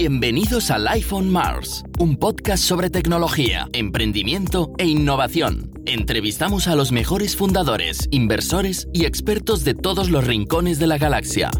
[0.00, 5.72] Bienvenidos a Life on Mars, un podcast sobre tecnología, emprendimiento e innovación.
[5.86, 11.50] Entrevistamos a los mejores fundadores, inversores y expertos de todos los rincones de la galaxia.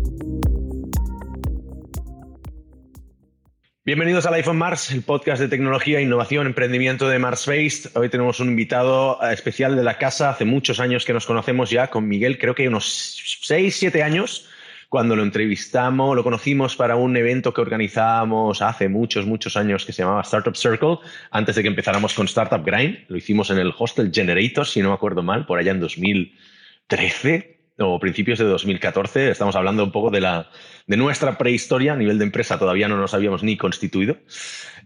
[3.85, 7.91] Bienvenidos a Life on Mars, el podcast de tecnología, innovación, emprendimiento de Mars Based.
[7.97, 10.31] Hoy tenemos un invitado eh, especial de la casa.
[10.31, 14.49] Hace muchos años que nos conocemos ya con Miguel, creo que unos 6, 7 años
[14.89, 19.93] cuando lo entrevistamos, lo conocimos para un evento que organizábamos hace muchos, muchos años que
[19.93, 20.99] se llamaba Startup Circle,
[21.31, 23.01] antes de que empezáramos con Startup Grind.
[23.09, 27.59] Lo hicimos en el Hostel Generator, si no me acuerdo mal, por allá en 2013
[27.81, 29.31] o principios de 2014.
[29.31, 30.51] Estamos hablando un poco de, la,
[30.87, 31.93] de nuestra prehistoria.
[31.93, 34.17] A nivel de empresa todavía no nos habíamos ni constituido.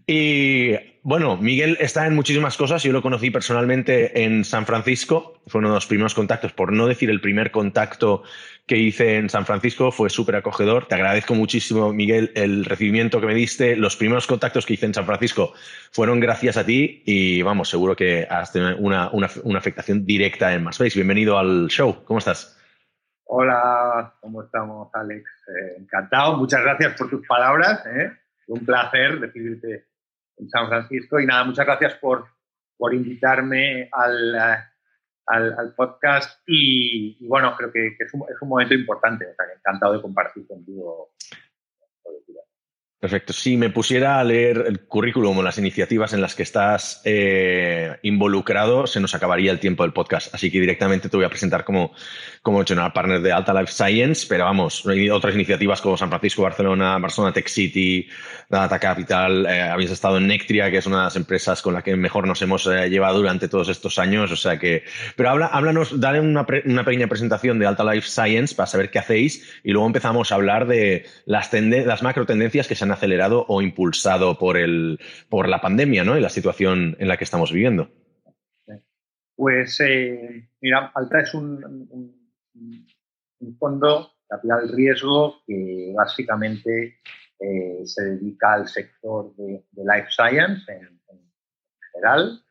[0.06, 0.72] Y
[1.02, 2.82] bueno, Miguel está en muchísimas cosas.
[2.82, 5.40] Yo lo conocí personalmente en San Francisco.
[5.46, 8.24] Fue uno de los primeros contactos, por no decir el primer contacto
[8.72, 9.92] que hice en San Francisco.
[9.92, 10.86] Fue súper acogedor.
[10.86, 13.76] Te agradezco muchísimo, Miguel, el recibimiento que me diste.
[13.76, 15.52] Los primeros contactos que hice en San Francisco
[15.90, 20.64] fueron gracias a ti y vamos, seguro que has tenido una, una, afectación directa en
[20.64, 20.94] MySpace.
[20.94, 22.02] Bienvenido al show.
[22.06, 22.58] ¿Cómo estás?
[23.24, 25.22] Hola, ¿cómo estamos, Alex?
[25.48, 26.38] Eh, encantado.
[26.38, 27.84] Muchas gracias por tus palabras.
[27.84, 28.10] ¿eh?
[28.46, 29.84] Un placer recibirte
[30.38, 31.20] en San Francisco.
[31.20, 32.24] Y nada, muchas gracias por,
[32.78, 34.34] por invitarme al,
[35.26, 36.40] al, podcast.
[36.46, 39.26] Y, bueno, creo que, es, un, es, un, momento importante.
[39.56, 41.12] encantado de compartir contigo
[43.02, 43.32] Perfecto.
[43.32, 47.96] Si me pusiera a leer el currículum o las iniciativas en las que estás eh,
[48.02, 50.32] involucrado, se nos acabaría el tiempo del podcast.
[50.32, 51.92] Así que directamente te voy a presentar como,
[52.42, 56.42] como general partner de Alta Life Science, pero vamos, hay otras iniciativas como San Francisco,
[56.42, 58.06] Barcelona, Barcelona Tech City,
[58.48, 59.46] Data Capital.
[59.46, 62.28] Eh, habéis estado en Nectria, que es una de las empresas con la que mejor
[62.28, 64.30] nos hemos eh, llevado durante todos estos años.
[64.30, 64.84] O sea que,
[65.16, 69.00] pero habla, háblanos, dale una, una pequeña presentación de Alta Life Science para saber qué
[69.00, 73.44] hacéis y luego empezamos a hablar de las, las macro tendencias que se han acelerado
[73.48, 74.98] o impulsado por, el,
[75.28, 76.16] por la pandemia ¿no?
[76.16, 77.90] y la situación en la que estamos viviendo.
[79.34, 82.14] Pues eh, mira, Alta es un,
[83.58, 87.00] fondo capital riesgo que básicamente
[87.40, 91.00] eh, se dedica al sector de, life science en,
[91.92, 92.42] general.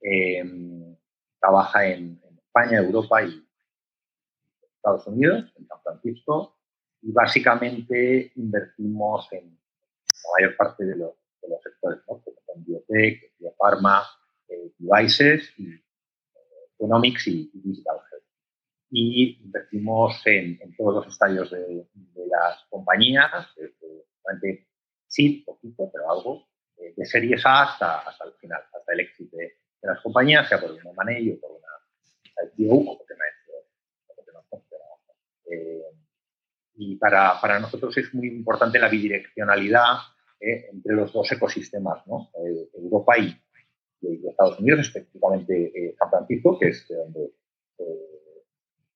[0.00, 0.96] Em,
[1.40, 3.44] trabaja en, España, Europa y
[4.76, 6.56] Estados Unidos, en San Francisco,
[7.02, 9.58] y básicamente invertimos en
[10.24, 11.14] la mayor parte de los,
[11.62, 12.20] sectores, ¿no?
[12.20, 14.02] como son biotech, biopharma,
[14.48, 15.84] eh, devices, y, eh,
[16.74, 18.24] economics y, digital health.
[18.90, 21.86] Y invertimos en, todos los estadios de,
[22.28, 24.66] las compañías, desde
[25.06, 29.36] sí, poquito, pero algo, eh, de series A hasta, hasta el final, hasta el éxito
[29.36, 33.14] de, las compañías, sea por un M&A o por una IPO o porque
[34.32, 34.84] no, funciona.
[35.50, 35.82] Eh,
[36.76, 39.98] y para, para, nosotros es muy importante la bidireccionalidad
[40.40, 42.30] eh, entre los dos ecosistemas, ¿no?
[42.44, 43.36] Eh, Europa y,
[44.28, 47.32] Estados Unidos, específicamente eh, San Francisco, que es donde,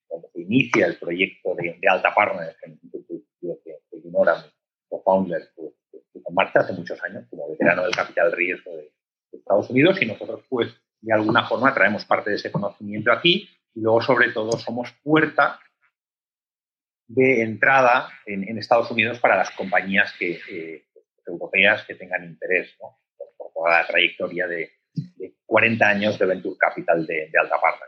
[0.08, 3.00] donde, se inicia el proyecto de, Alta Partners, que,
[3.42, 5.72] que, que ignora mi founder pues,
[6.14, 8.92] en marcha hace muchos años como veterano del capital riesgo de,
[9.32, 13.80] Estados Unidos y nosotros pues de alguna forma traemos parte de ese conocimiento aquí y
[13.80, 15.60] luego sobre todo somos puerta
[17.10, 20.84] de entrada en, Estados Unidos para las compañías que,
[21.26, 22.98] europeas que tengan interés ¿no?
[23.36, 24.70] por, toda la trayectoria de,
[25.44, 27.86] 40 años de Venture Capital de, Alta Parra.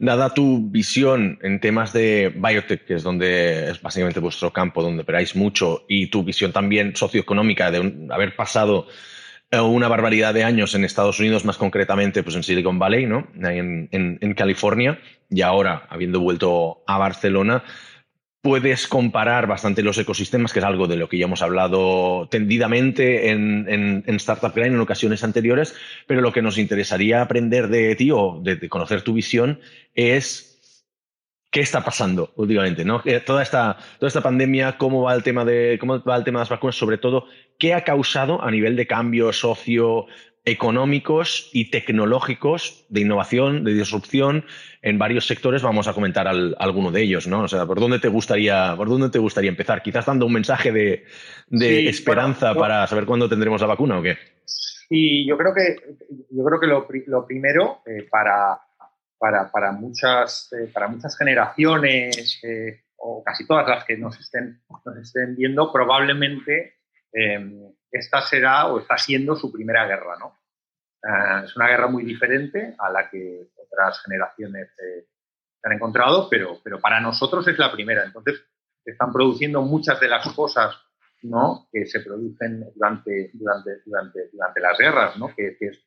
[0.00, 5.02] Dada tu visión en temas de biotech, que es donde es básicamente vuestro campo, donde
[5.02, 8.88] operáis mucho, y tu visión también socioeconómica de haber pasado
[9.52, 13.28] una barbaridad de años en Estados Unidos, más concretamente pues en Silicon Valley, ¿no?
[13.42, 14.98] en, en California,
[15.30, 17.62] y ahora habiendo vuelto a Barcelona,
[18.46, 23.30] puedes comparar bastante los ecosistemas, que es algo de lo que ya hemos hablado tendidamente
[23.30, 23.66] en,
[24.06, 25.74] en, Startup Grind en ocasiones anteriores,
[26.06, 29.58] pero lo que nos interesaría aprender de ti o de, conocer tu visión
[29.96, 30.55] es
[31.56, 33.02] qué está pasando últimamente, ¿no?
[33.24, 36.42] Toda esta, toda esta pandemia, cómo va el tema de cómo va el tema de
[36.42, 37.24] las vacunas, sobre todo,
[37.58, 40.04] qué ha causado a nivel de cambio socio
[40.44, 44.44] económicos y tecnológicos de innovación, de disrupción
[44.82, 45.62] en varios sectores.
[45.62, 47.44] Vamos a comentar alguno de ellos, ¿no?
[47.44, 49.80] O sea, ¿por dónde te gustaría, por dónde te gustaría empezar?
[49.80, 51.06] Quizás dando un mensaje de,
[51.88, 54.18] esperanza para saber cuándo tendremos la vacuna o qué.
[54.44, 55.76] Sí, yo creo que,
[56.28, 58.60] yo creo que lo, primero eh, para,
[59.18, 64.96] para, muchas, eh, para muchas generaciones eh, o casi todas las que nos estén, nos
[64.98, 66.74] estén viendo, probablemente
[67.90, 70.38] esta será o está siendo su primera guerra, ¿no?
[71.02, 75.06] Eh, es una guerra muy diferente a la que otras generaciones eh,
[75.60, 78.04] se han encontrado, pero, pero para nosotros es la primera.
[78.04, 78.42] Entonces,
[78.84, 80.74] se están produciendo muchas de las cosas
[81.22, 81.68] ¿no?
[81.72, 85.34] que se producen durante, durante, durante, durante las guerras, ¿no?
[85.34, 85.80] que, es eh,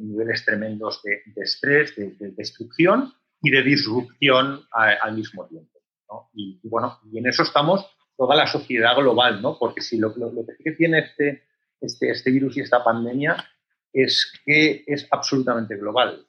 [0.00, 3.12] niveles tremendos de, estrés, de, destrucción
[3.42, 5.80] y de disrupción al mismo tiempo.
[6.10, 6.30] ¿no?
[6.34, 9.58] Y, bueno, y en eso estamos toda la sociedad global, ¿no?
[9.58, 10.32] porque si lo, lo,
[10.64, 11.44] que tiene este,
[11.80, 13.36] este, este virus y esta pandemia
[13.92, 16.26] es que es absolutamente global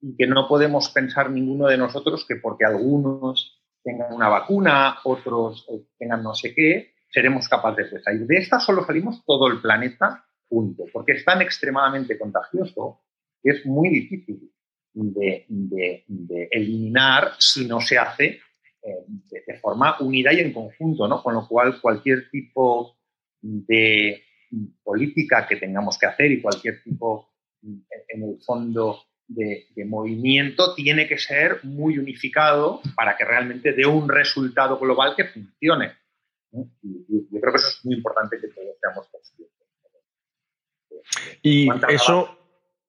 [0.00, 5.66] y que no podemos pensar ninguno de nosotros que porque algunos tengan una vacuna, otros
[5.70, 8.26] eh, tengan no sé qué, seremos capaces de salir.
[8.26, 13.00] De esta solo salimos todo el planeta punto, porque es tan extremadamente contagioso
[13.42, 14.50] que es muy difícil
[14.92, 15.46] de,
[16.50, 18.40] eliminar si no se hace
[18.82, 19.04] eh,
[19.46, 21.22] de, forma unida y en conjunto, ¿no?
[21.22, 22.96] Con lo cual cualquier tipo
[23.40, 24.22] de
[24.82, 27.28] política que tengamos que hacer y cualquier tipo,
[27.62, 34.08] en el fondo, de, movimiento tiene que ser muy unificado para que realmente dé un
[34.08, 35.92] resultado global que funcione.
[36.52, 39.08] Y, yo creo que eso es muy importante que todos seamos.
[41.42, 42.38] Y eso...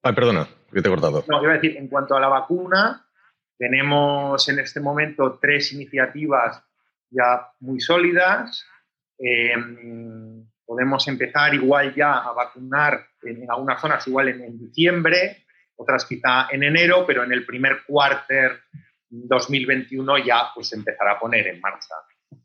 [0.04, 1.24] Ay, perdona, que te he cortado.
[1.28, 3.06] No, iba a decir, en cuanto a la vacuna,
[3.58, 6.64] tenemos en este momento tres iniciativas
[7.10, 8.66] ya muy sólidas.
[9.18, 16.48] Em, podemos empezar igual ya a vacunar en, algunas zonas igual en diciembre, otras quizá
[16.52, 18.62] en enero, pero en el primer cuarter
[19.10, 21.96] 2021 ya pues empezará a poner en marcha.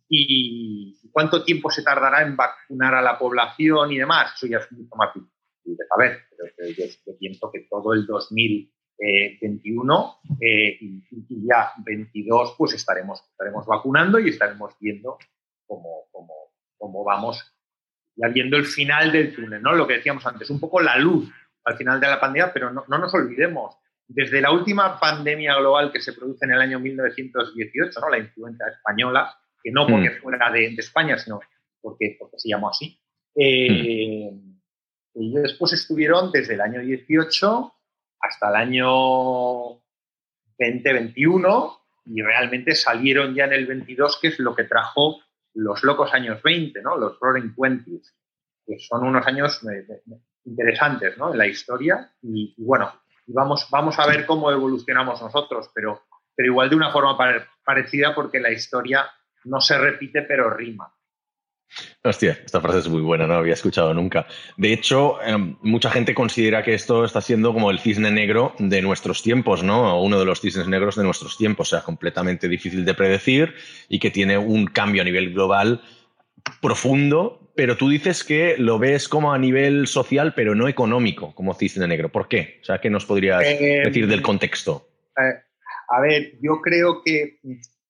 [0.08, 4.34] ¿Y cuánto tiempo se tardará en vacunar a la población y demás?
[4.34, 6.18] Eso ya es mucho más difícil de saber,
[6.56, 6.84] pero yo,
[7.18, 14.74] pienso que todo el 2021 eh, y, ya 22 pues estaremos, estaremos vacunando y estaremos
[14.80, 15.16] viendo
[15.66, 16.34] cómo, cómo,
[16.76, 17.52] cómo vamos
[18.16, 19.72] ya viendo el final del túnel, ¿no?
[19.72, 21.30] Lo que decíamos antes, un poco la luz
[21.64, 23.76] al final de la pandemia, pero no, nos olvidemos,
[24.06, 28.10] desde la última pandemia global que se produce en el año 1918, ¿no?
[28.10, 30.22] la influenza española, que no porque mm.
[30.22, 31.40] fuera de, España, sino
[31.80, 32.98] porque, porque se llamó así.
[33.34, 34.51] Eh, mm.
[35.14, 37.74] Y después estuvieron desde el año 18
[38.20, 39.82] hasta el año
[40.58, 45.20] 2021 y realmente salieron ya en el 22, que es lo que trajo
[45.54, 46.96] los locos años 20, ¿no?
[46.96, 48.14] los Roaring Twenties,
[48.66, 49.60] que son unos años
[50.44, 51.32] interesantes ¿no?
[51.32, 52.92] en la historia y, bueno,
[53.26, 56.02] vamos, vamos a ver cómo evolucionamos nosotros, pero,
[56.34, 57.16] pero igual de una forma
[57.64, 59.10] parecida porque la historia
[59.44, 60.92] no se repite pero rima.
[62.04, 64.26] Hostia, esta frase es muy buena, no la había escuchado nunca.
[64.56, 68.82] De hecho, em, mucha gente considera que esto está siendo como el cisne negro de
[68.82, 70.02] nuestros tiempos, ¿no?
[70.02, 73.54] Uno de los cisnes negros de nuestros tiempos, o sea, completamente difícil de predecir
[73.88, 75.80] y que tiene un cambio a nivel global
[76.60, 81.54] profundo, pero tú dices que lo ves como a nivel social, pero no económico, como
[81.54, 82.10] cisne negro.
[82.10, 82.58] ¿Por qué?
[82.62, 84.88] O sea, ¿qué nos podrías eh, decir del contexto?
[85.16, 85.42] Eh,
[85.88, 87.38] a ver, yo creo que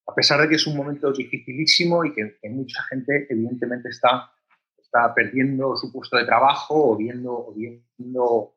[0.06, 4.32] a pesar de que es un momento dificilísimo y que, mucha gente evidentemente está,
[4.78, 8.54] está perdiendo su puesto de trabajo o viendo, o viendo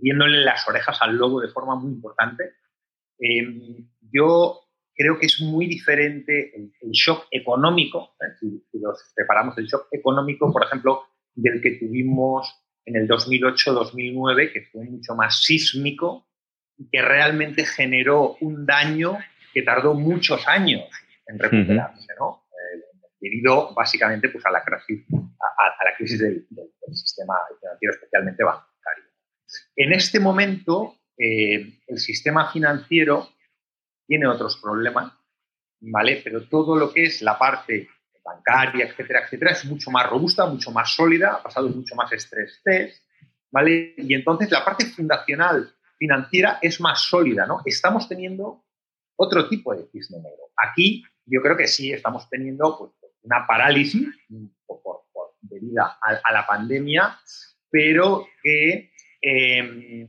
[0.00, 2.54] viéndole las orejas al lobo de forma muy importante,
[3.18, 4.60] eh, yo
[4.94, 8.34] creo que es muy diferente el, shock económico, ¿eh?
[8.38, 11.02] si, los separamos el shock económico, por ejemplo,
[11.34, 12.48] del que tuvimos
[12.84, 16.28] en el 2008-2009, que fue mucho más sísmico
[16.76, 19.18] y que realmente generó un daño
[19.54, 20.84] que tardó muchos años
[21.26, 22.44] en recuperarse, ¿no?
[22.50, 22.82] Eh,
[23.20, 26.46] debido básicamente pues, a la crisis, a, la crisis del,
[26.92, 29.04] sistema financiero, especialmente bancario.
[29.76, 33.28] En este momento, eh, el sistema financiero
[34.06, 35.12] tiene otros problemas,
[35.80, 36.20] ¿vale?
[36.22, 37.88] Pero todo lo que es la parte
[38.22, 42.60] bancaria, etcétera, etcétera, es mucho más robusta, mucho más sólida, ha pasado mucho más estrés
[42.62, 43.02] test,
[43.50, 43.94] ¿vale?
[43.96, 47.62] Y entonces la parte fundacional financiera es más sólida, ¿no?
[47.64, 48.64] Estamos teniendo
[49.16, 50.50] otro tipo de cisne negro.
[50.56, 54.08] Aquí yo creo que sí estamos teniendo pues, una parálisis
[54.66, 55.04] por,
[55.40, 57.18] debido a, la pandemia,
[57.70, 58.90] pero que
[59.20, 60.08] eh,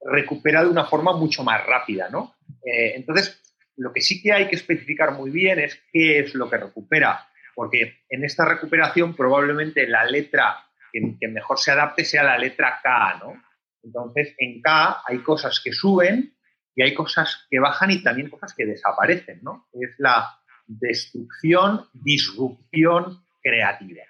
[0.00, 2.36] recupera de una forma mucho más rápida, ¿no?
[2.64, 3.42] Eh, entonces,
[3.76, 7.28] lo que sí que hay que especificar muy bien es qué es lo que recupera,
[7.54, 13.18] porque en esta recuperación probablemente la letra que, mejor se adapte sea la letra K,
[13.22, 13.42] ¿no?
[13.82, 16.35] Entonces, en K hay cosas que suben
[16.76, 19.66] y hay cosas que bajan y también cosas que desaparecen, ¿no?
[19.72, 24.02] Es la destrucción, disrupción creativa.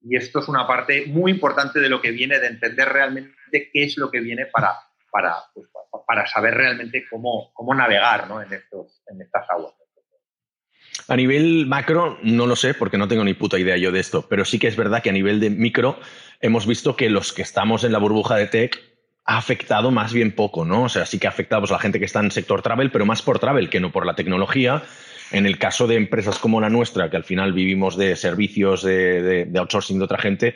[0.00, 3.84] Y esto es una parte muy importante de lo que viene, de entender realmente qué
[3.84, 4.74] es lo que viene para,
[5.10, 5.68] para, pues,
[6.06, 8.40] para saber realmente cómo, cómo navegar ¿no?
[8.40, 9.74] en, estos, en estas aguas.
[11.08, 14.26] A nivel macro, no lo sé porque no tengo ni puta idea yo de esto,
[14.28, 15.98] pero sí que es verdad que a nivel de micro
[16.40, 18.93] hemos visto que los que estamos en la burbuja de tech
[19.24, 20.84] ha afectado más bien poco, ¿no?
[20.84, 22.62] O sea, sí que ha afectado pues, a la gente que está en el sector
[22.62, 24.82] travel, pero más por travel que no por la tecnología.
[25.30, 29.46] En el caso de empresas como la nuestra, que al final vivimos de servicios de,
[29.46, 30.54] de outsourcing de otra gente,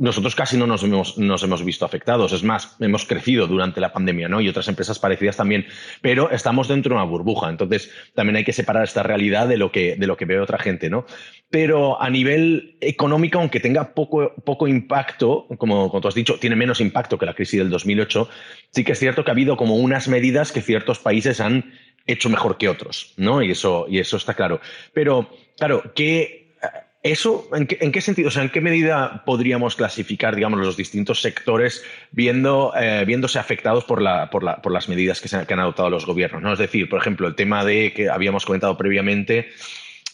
[0.00, 2.32] nosotros casi no nos hemos, nos hemos visto afectados.
[2.32, 4.40] Es más, hemos crecido durante la pandemia, ¿no?
[4.40, 5.66] Y otras empresas parecidas también.
[6.00, 7.50] Pero estamos dentro de una burbuja.
[7.50, 10.56] Entonces, también hay que separar esta realidad de lo que, de lo que ve otra
[10.56, 11.04] gente, ¿no?
[11.50, 16.56] Pero a nivel económico, aunque tenga poco, poco impacto, como, como tú has dicho, tiene
[16.56, 18.26] menos impacto que la crisis del 2008,
[18.70, 21.74] sí que es cierto que ha habido como unas medidas que ciertos países han
[22.06, 23.42] hecho mejor que otros, ¿no?
[23.42, 24.60] Y eso, y eso está claro.
[24.94, 25.28] Pero,
[25.58, 26.39] claro, ¿qué,
[27.02, 31.82] ¿Eso en qué, sentido, o sea, en qué medida podríamos clasificar, digamos, los distintos sectores
[32.10, 35.88] viendo, eh, viéndose afectados por, la, por, la, por, las medidas que, se han, adoptado
[35.88, 36.42] los gobiernos?
[36.42, 36.52] ¿no?
[36.52, 39.48] Es decir, por ejemplo, el tema de que habíamos comentado previamente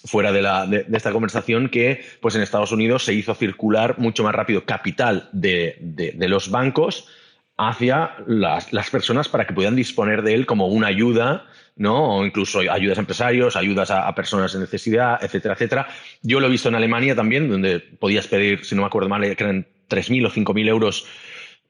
[0.05, 4.23] fuera de, la, de, esta conversación que pues en Estados Unidos se hizo circular mucho
[4.23, 7.09] más rápido capital de, de los bancos
[7.57, 12.17] hacia las, las, personas para que puedan disponer de él como una ayuda ¿no?
[12.17, 15.89] O incluso ayudas a empresarios, ayudas a, personas en necesidad, etcétera, etcétera.
[16.23, 19.23] Yo lo he visto en Alemania también, donde podías pedir, si no me acuerdo mal,
[19.37, 21.07] que eran 3.000 o 5.000 euros.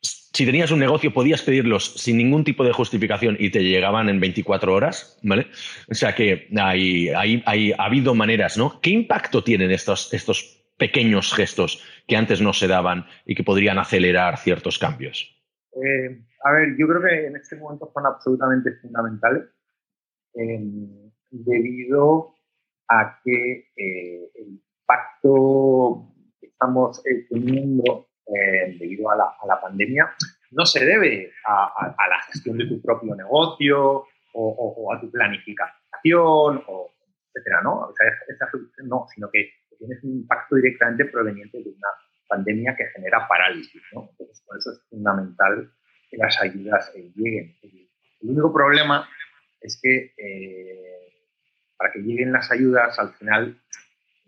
[0.00, 4.20] Si tenías un negocio, podías pedirlos sin ningún tipo de justificación y te llegaban en
[4.20, 5.48] 24 horas, ¿vale?
[5.90, 8.80] O sea que hay, hay, hay, ha habido maneras, ¿no?
[8.80, 13.78] ¿Qué impacto tienen estos, estos pequeños gestos que antes no se daban y que podrían
[13.78, 15.34] acelerar ciertos cambios?
[15.72, 19.55] Eh, a ver, yo creo que en este momento son absolutamente fundamentales
[21.30, 22.34] debido
[22.88, 30.12] a que eh, el impacto que estamos eh, teniendo eh, debido a la, pandemia
[30.52, 34.04] no se debe a, la gestión de tu propio negocio
[34.38, 36.90] o, a tu planificación, o
[37.34, 37.80] etcétera, ¿no?
[37.80, 38.48] O sea, esa
[38.84, 41.88] no, sino que tienes un impacto directamente proveniente de una
[42.28, 44.08] pandemia que genera parálisis, ¿no?
[44.10, 45.70] Entonces, por eso es fundamental
[46.10, 47.56] que las ayudas lleguen.
[48.20, 49.08] El único problema
[49.66, 51.12] es que eh,
[51.76, 53.60] para que lleguen las ayudas, al final,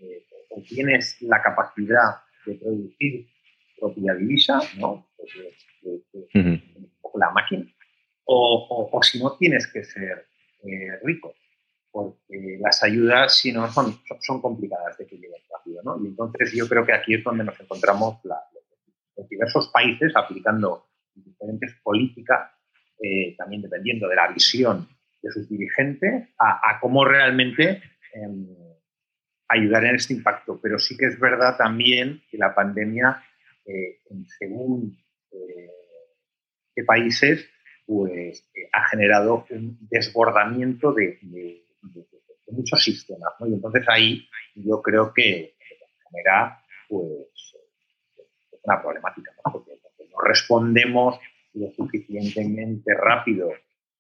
[0.00, 3.28] eh, o tienes la capacidad de producir
[3.78, 5.08] propia divisa, ¿no?
[7.14, 7.66] la máquina,
[8.24, 10.26] o, si no, tienes que ser
[10.62, 11.34] eh, rico,
[11.90, 15.98] porque las ayudas, si no, son, son complicadas de que lleguen rápido, ¿no?
[16.04, 18.20] Y entonces yo creo que aquí es donde nos encontramos
[19.16, 22.52] los diversos países aplicando diferentes políticas,
[23.36, 24.86] también dependiendo de la visión
[25.22, 27.82] de sus dirigentes a, cómo realmente
[28.14, 28.46] em,
[29.48, 30.60] ayudar en este impacto.
[30.62, 33.22] Pero sí que es verdad también que la pandemia,
[33.64, 34.00] eh,
[34.38, 34.96] según
[35.32, 35.70] eh,
[36.74, 37.48] qué países,
[37.86, 41.18] pues eh, ha generado un desbordamiento de,
[42.50, 43.32] muchos sistemas.
[43.40, 45.54] Y entonces ahí yo creo que
[46.10, 47.10] genera pues,
[48.62, 49.72] una problemática, porque
[50.10, 51.18] no respondemos
[51.52, 53.50] lo suficientemente rápido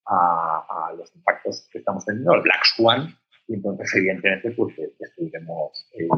[0.08, 3.14] a, los impactos que estamos teniendo, el Black Swan,
[3.46, 6.08] y entonces evidentemente pues destruiremos, eh,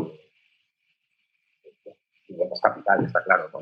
[2.62, 3.61] capital, está claro, ¿no?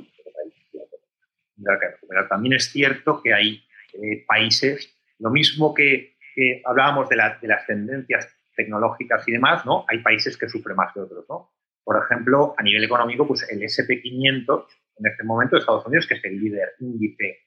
[2.28, 3.62] También es cierto que hay
[3.94, 6.16] eh, países, lo mismo que,
[6.64, 9.84] hablábamos de, de, las tendencias tecnológicas y demás, ¿no?
[9.88, 11.50] Hay países que sufren más que otros, ¿no?
[11.82, 14.66] Por ejemplo, a nivel económico, pues el SP500
[14.98, 17.38] en este momento de Estados Unidos, que es el líder índice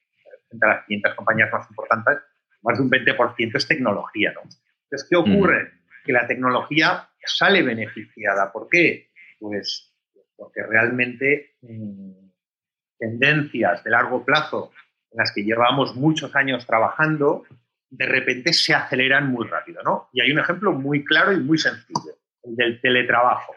[0.50, 2.18] entre las 500 compañías más importantes,
[2.62, 4.42] más de un 20% es tecnología, ¿no?
[4.42, 5.64] Entonces, ¿qué ocurre?
[5.64, 6.04] Mm.
[6.04, 8.52] Que la tecnología sale beneficiada.
[8.52, 9.10] ¿Por qué?
[9.38, 9.92] Pues
[10.36, 12.12] porque realmente mm,
[12.98, 14.72] tendencias de largo plazo
[15.10, 17.44] en las que llevamos muchos años trabajando,
[17.90, 20.08] de repente se aceleran muy rápido, ¿no?
[20.12, 23.54] Y hay un ejemplo muy claro y muy sencillo, el del teletrabajo.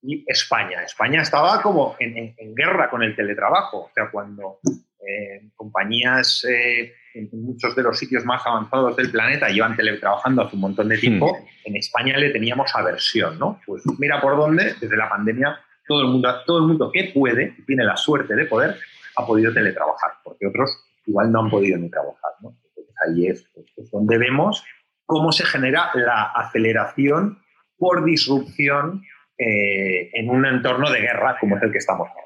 [0.00, 0.82] Y España.
[0.82, 3.84] España estaba como en, guerra con el teletrabajo.
[3.84, 4.60] O sea, cuando
[5.08, 10.56] eh, compañías eh, en muchos de los sitios más avanzados del planeta llevan teletrabajando hace
[10.56, 11.46] un montón de tiempo, hmm.
[11.64, 13.58] en España le teníamos aversión, ¿no?
[13.66, 17.56] Pues mira por dónde, desde la pandemia, todo el mundo, todo el mundo que puede,
[17.66, 18.76] tiene la suerte de poder,
[19.16, 20.70] ha podido teletrabajar, porque otros
[21.06, 22.54] igual no han podido ni trabajar, ¿no?
[22.68, 23.50] Entonces ahí es,
[23.90, 24.62] donde vemos
[25.06, 27.38] cómo se genera la aceleración
[27.78, 29.02] por disrupción
[29.38, 32.22] eh, en un entorno de guerra como es el que estamos ahora.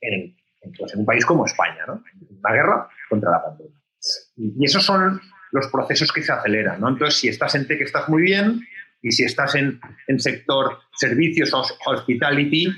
[0.00, 0.35] En, pues
[0.92, 2.02] en un país como España, ¿no?
[2.30, 3.76] Una guerra contra la pandemia.
[4.36, 5.20] Y esos son
[5.52, 6.88] los procesos que se aceleran, ¿no?
[6.88, 8.66] Entonces, si estás en tech, estás muy bien,
[9.02, 12.72] y si estás en, en sector servicios o hospitality,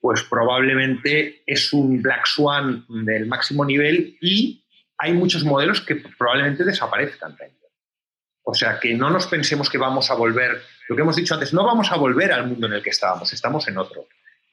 [0.00, 4.64] pues probablemente es un black swan del máximo nivel y
[4.98, 7.36] hay muchos modelos que probablemente desaparezcan
[8.44, 11.52] O sea, que no nos pensemos que vamos a volver, lo que hemos dicho antes,
[11.52, 14.06] no vamos a volver al mundo en el que estábamos, estamos en otro.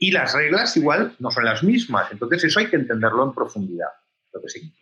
[0.03, 3.89] Y las reglas igual no son las mismas, entonces eso hay que entenderlo en profundidad,
[4.34, 4.80] lo que significa.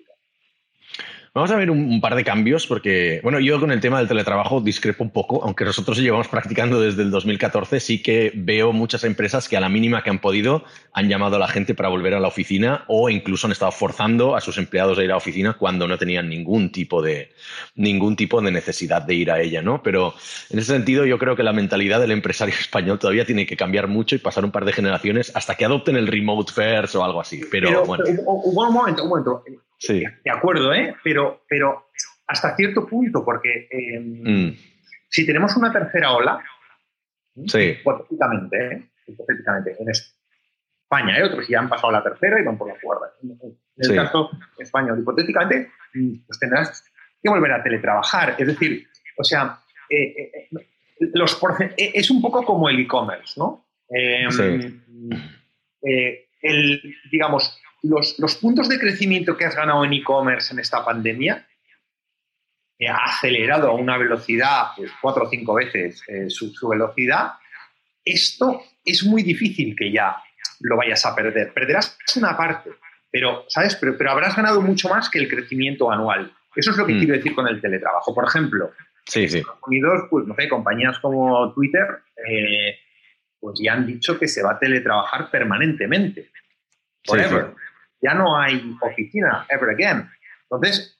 [1.33, 4.61] Vamos a ver un, par de cambios porque, bueno, yo con el tema del teletrabajo
[4.61, 9.47] discrepo un poco, aunque nosotros llevamos practicando desde el 2014, sí que veo muchas empresas
[9.47, 12.19] que a la mínima que han podido han llamado a la gente para volver a
[12.19, 15.53] la oficina o incluso han estado forzando a sus empleados a ir a la oficina
[15.53, 17.29] cuando no tenían ningún tipo de,
[17.75, 19.83] ningún tipo de necesidad de ir a ella, ¿no?
[19.83, 20.15] Pero
[20.49, 23.87] en ese sentido yo creo que la mentalidad del empresario español todavía tiene que cambiar
[23.87, 27.21] mucho y pasar un par de generaciones hasta que adopten el remote first o algo
[27.21, 27.41] así.
[27.51, 28.03] Pero, bueno.
[28.25, 29.43] un momento, un momento.
[29.79, 30.03] Sí.
[30.23, 30.95] De acuerdo, ¿eh?
[31.03, 31.89] Pero, pero
[32.27, 34.57] hasta cierto punto, porque em, mm.
[35.09, 36.39] si tenemos una tercera ola,
[37.47, 37.77] sí.
[37.79, 38.89] hipotéticamente, ¿eh?
[39.07, 41.23] hipotéticamente, en España, ¿eh?
[41.23, 43.15] otros ya han pasado la tercera y van por la cuarta.
[43.23, 45.71] En el caso español, hipotéticamente,
[46.27, 46.83] pues tendrás
[47.23, 48.35] que volver a teletrabajar.
[48.37, 48.85] Es decir,
[49.17, 49.59] o sea,
[49.89, 50.49] eh,
[51.13, 51.39] los
[51.77, 53.65] es un poco como el e-commerce, ¿no?
[53.89, 54.81] Em,
[56.41, 61.45] el, digamos, los, puntos de crecimiento que has ganado en e-commerce en esta pandemia
[62.87, 67.33] ha acelerado a una velocidad, pues cuatro o cinco veces eh, su, velocidad,
[68.05, 70.15] esto es muy difícil que ya
[70.61, 71.53] lo vayas a perder.
[71.53, 72.71] Perderás una parte,
[73.11, 73.75] pero, ¿sabes?
[73.75, 76.33] Pero, pero habrás ganado mucho más que el crecimiento anual.
[76.55, 76.99] Eso es lo que mm.
[76.99, 78.15] quiero decir con el teletrabajo.
[78.15, 78.71] Por ejemplo,
[79.05, 81.85] sí, en Estados Unidos, pues no sé, compañías como Twitter,
[82.25, 82.77] eh,
[83.39, 86.31] pues ya han dicho que se va a teletrabajar permanentemente.
[87.03, 87.53] Forever
[88.01, 90.09] ya no hay oficina ever again.
[90.43, 90.99] Entonces,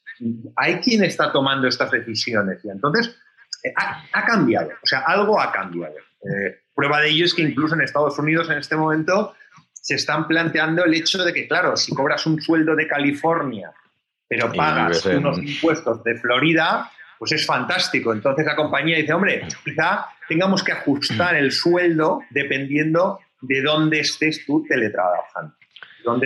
[0.56, 3.16] hay quien está tomando estas decisiones y entonces
[3.64, 5.96] eh, ha, cambiado, o sea, algo ha cambiado.
[5.96, 9.34] Eh, prueba de ello es que incluso en Estados Unidos en este momento
[9.72, 13.72] se están planteando el hecho de que, claro, si cobras un sueldo de California,
[14.28, 18.14] pero pagas unos impuestos de Florida, pues es fantástico.
[18.14, 24.46] Entonces la compañía dice, hombre, quizá tengamos que ajustar el sueldo dependiendo de dónde estés
[24.46, 25.56] tú teletrabajando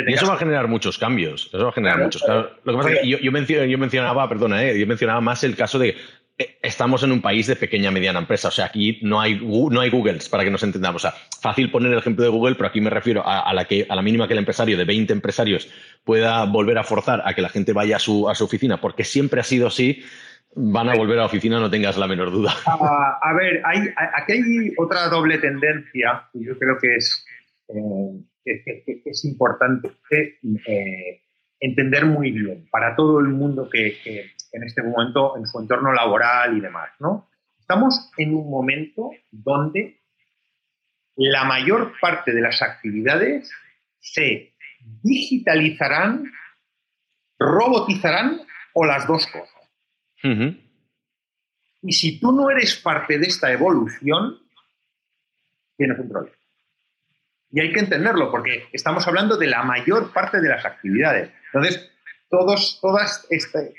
[0.08, 1.50] y eso va a generar muchos cambios.
[1.54, 2.24] Eso va a generar muchos.
[2.28, 5.96] Lo que pasa es que yo, mencionaba, perdona, eh, yo mencionaba más el caso de
[6.36, 8.48] eh, estamos en un país de pequeña mediana empresa.
[8.48, 11.06] O sea, aquí no hay, no hay Googles, para que nos entendamos.
[11.06, 13.86] O sea, fácil poner el ejemplo de Google, pero aquí me refiero a, la, que,
[13.88, 15.70] a la mínima que el empresario de 20 empresarios
[16.04, 19.04] pueda volver a forzar a que la gente vaya a su, a su oficina, porque
[19.04, 20.04] siempre ha sido así.
[20.56, 22.54] Van a volver a la oficina, no tengas la menor duda.
[22.68, 27.26] Ah, a ver, hay, aquí hay otra doble tendencia, y yo creo que es
[27.70, 31.22] eh, que, es importante eh,
[31.60, 33.98] entender muy bien para todo el mundo que,
[34.52, 37.30] en este momento, en su entorno laboral y demás, ¿no?
[37.60, 40.02] Estamos en un momento donde
[41.16, 43.52] la mayor parte de las actividades
[44.00, 44.54] se
[45.02, 46.26] digitalizarán,
[47.40, 48.42] robotizarán
[48.74, 49.50] o las dos cosas.
[51.82, 54.40] Y si tú no eres parte de esta evolución,
[55.78, 56.38] tienes un problema.
[57.54, 61.30] Y hay que entenderlo porque estamos hablando de la mayor parte de las actividades.
[61.54, 61.92] Entonces,
[62.28, 63.76] todos, todas, este,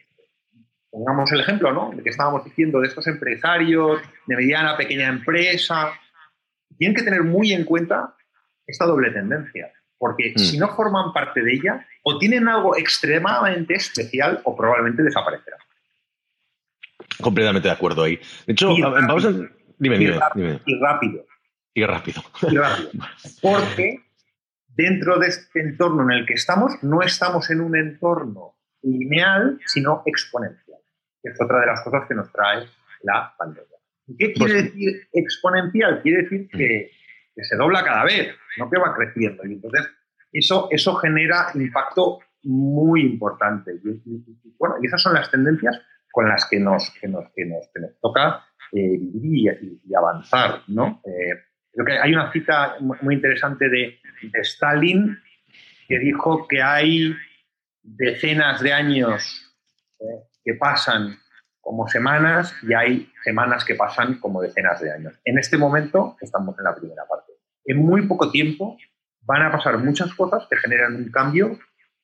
[0.92, 1.90] pongamos el ejemplo, ¿no?
[1.90, 5.92] De que estábamos diciendo de estos empresarios de mediana, pequeña empresa,
[6.78, 8.14] tienen que tener muy en cuenta
[8.64, 9.72] esta doble tendencia.
[9.98, 10.38] Porque mm.
[10.38, 15.56] si no forman parte de ella, o tienen algo extremadamente especial o probablemente desaparecerá.
[17.20, 18.20] Completamente de acuerdo ahí.
[18.46, 19.30] De hecho, vamos a...
[19.78, 20.60] Dime, dime, dime.
[20.64, 21.26] Y rápido.
[21.74, 22.22] Y rápido.
[22.42, 22.90] Y rápido.
[23.42, 24.00] Porque
[24.68, 30.02] dentro de este entorno en el que estamos, no estamos en un entorno lineal, sino
[30.06, 30.78] exponencial,
[31.22, 32.66] es otra de las cosas que nos trae
[33.02, 33.78] la pandemia.
[34.18, 36.02] ¿Qué quiere pues decir exponencial?
[36.02, 36.90] Quiere decir que,
[37.36, 39.44] se dobla cada vez, no que va creciendo.
[39.44, 39.88] Y entonces,
[40.32, 43.72] eso, eso genera impacto muy importante.
[43.72, 45.80] Y, bueno, y esas son las tendencias
[46.12, 51.02] con las que nos, que nos, que nos, toca eh, vivir y, avanzar, ¿no?
[51.06, 51.42] Eh,
[52.02, 53.98] Hay una cita muy interesante de,
[54.42, 55.20] Stalin
[55.86, 57.14] que dijo que hay
[57.82, 59.54] decenas de años
[60.00, 60.04] eh,
[60.42, 61.18] que pasan
[61.60, 65.20] como semanas y hay semanas que pasan como decenas de años.
[65.24, 67.32] En este momento estamos en la primera parte.
[67.66, 68.78] En muy poco tiempo
[69.22, 71.58] van a pasar muchas cosas que generan un cambio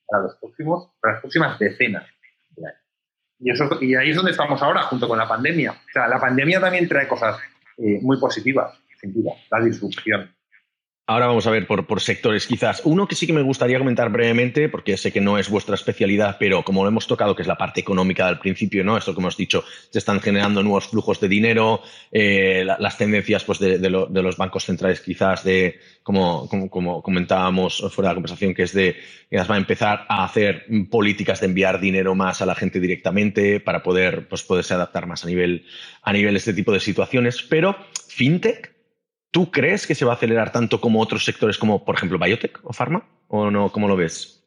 [0.07, 2.07] para, los próximos, para las próximas decenas
[2.51, 3.81] de años.
[3.81, 5.73] Y ahí es donde estamos ahora, junto con la pandemia.
[5.73, 7.39] O sea, la pandemia también trae cosas
[7.79, 10.31] eh, muy positivas sin duda, la disrupción.
[11.11, 12.83] Ahora vamos a ver por, sectores quizás.
[12.85, 16.37] Uno que sí que me gustaría comentar brevemente, porque sé que no es vuestra especialidad,
[16.39, 18.97] pero como lo hemos tocado, que es la parte económica del principio, ¿no?
[18.97, 21.83] Esto que hemos dicho, se están generando nuevos flujos de dinero,
[22.13, 28.13] eh, las tendencias pues, de, los bancos centrales quizás de, como, como, comentábamos fuera de
[28.13, 28.95] la conversación, que es de
[29.29, 33.59] que va a empezar a hacer políticas de enviar dinero más a la gente directamente
[33.59, 35.67] para poder pues, poderse adaptar más a nivel,
[36.03, 37.43] a nivel este tipo de situaciones.
[37.43, 37.75] Pero
[38.07, 38.70] fintech
[39.31, 42.59] ¿Tú crees que se va a acelerar tanto como otros sectores como, por ejemplo, biotech
[42.65, 43.07] o pharma?
[43.29, 43.71] ¿O no?
[43.71, 44.41] ¿Cómo lo ves?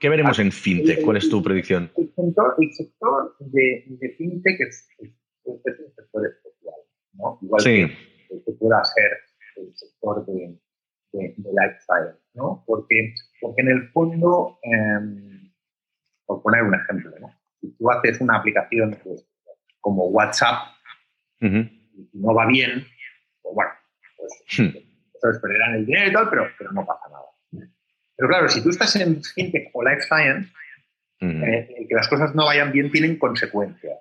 [0.00, 1.02] ¿Qué, veremos en fintech?
[1.02, 1.90] ¿Cuál es tu predicción?
[1.96, 4.88] El, sector, de, fintech es,
[5.44, 6.74] un sector especial,
[7.14, 7.38] ¿no?
[7.40, 7.88] Igual que,
[8.44, 9.10] que, pueda ser
[9.56, 10.58] el sector de,
[11.12, 12.64] de, lifestyle, ¿no?
[12.66, 15.50] Porque, porque en el fondo, em,
[16.26, 17.30] por poner un ejemplo, ¿no?
[17.60, 19.26] Si tú haces una aplicación pues,
[19.80, 20.68] como WhatsApp
[21.40, 22.84] y no va bien,
[23.44, 23.70] pues bueno,
[24.16, 25.40] pues, hmm.
[25.40, 27.68] perderán el dinero y tal, pero, pero no pasa nada.
[28.16, 30.50] Pero claro, si tú estás en fintech o life science,
[31.20, 33.98] eh, que las cosas no vayan bien tienen consecuencias.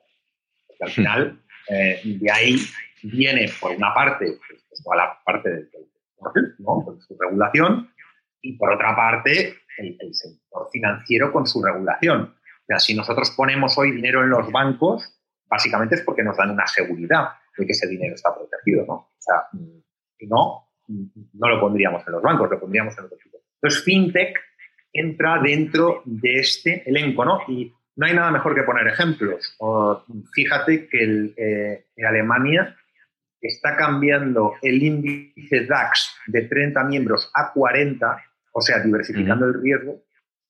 [0.68, 0.94] Porque al hmm.
[0.94, 2.58] final, eh, de ahí
[3.04, 5.70] viene, por una parte, pues, toda la parte del,
[6.60, 6.84] ¿no?
[6.86, 7.90] con su regulación,
[8.42, 12.22] y por otra parte, el, sector financiero con su regulación.
[12.24, 16.52] O sea, si nosotros ponemos hoy dinero en los bancos, básicamente es porque nos dan
[16.52, 18.94] una seguridad de que ese dinero está protegido, ¿no?
[18.94, 19.48] O sea,
[20.18, 23.40] si no, no lo pondríamos en los bancos, lo pondríamos en otro sitio.
[23.56, 24.40] Entonces, FinTech
[24.92, 27.42] entra dentro de este elenco, ¿no?
[27.48, 29.58] Y no hay nada mejor que poner ejemplos.
[30.34, 32.76] fíjate que eh, en Alemania
[33.42, 38.18] está cambiando el índice DAX de 30 miembros a 40,
[38.54, 40.04] o sea, diversificando el riesgo,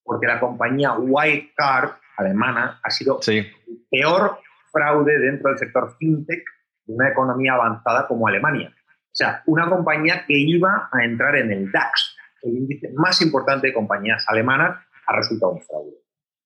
[0.04, 3.52] porque la compañía Wirecard alemana ha sido el
[3.90, 4.40] peor
[4.72, 6.44] fraude dentro del sector fintech
[6.86, 8.74] de una economía avanzada como Alemania.
[8.76, 13.68] O sea, una compañía que iba a entrar en el DAX, el índice más importante
[13.68, 15.98] de compañías alemanas, ha resultado un fraude.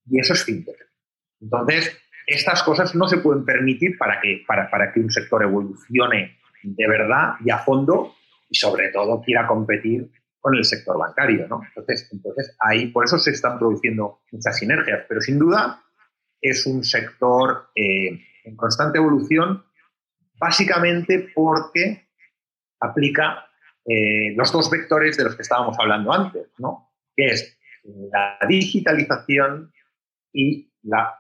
[0.05, 0.75] Y eso es fintech.
[1.39, 6.37] Entonces, estas cosas no se pueden permitir para que, para, para que un sector evolucione
[6.63, 8.13] de verdad y a fondo
[8.49, 11.47] y sobre todo quiera competir con el sector bancario.
[11.47, 11.61] ¿no?
[11.67, 15.83] Entonces, entonces, ahí por eso se están produciendo muchas sinergias, pero sin duda
[16.41, 19.63] es un sector eh, en constante evolución,
[20.39, 22.07] básicamente porque
[22.79, 23.45] aplica
[23.85, 26.91] eh, los dos vectores de los que estábamos hablando antes, ¿no?
[27.15, 27.57] que es
[28.11, 29.71] la digitalización
[30.33, 31.17] y la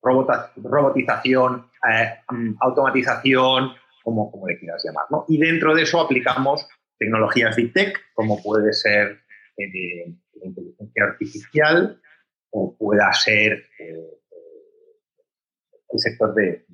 [0.00, 2.20] robotización, eh,
[2.60, 3.72] automatización,
[4.02, 5.06] como, como le quieras llamar.
[5.10, 5.24] ¿no?
[5.28, 9.20] Y dentro de eso aplicamos tecnologías de tech, como puede ser
[9.56, 12.00] eh, de, inteligencia artificial
[12.50, 13.66] o pueda ser
[15.88, 16.66] el sector de,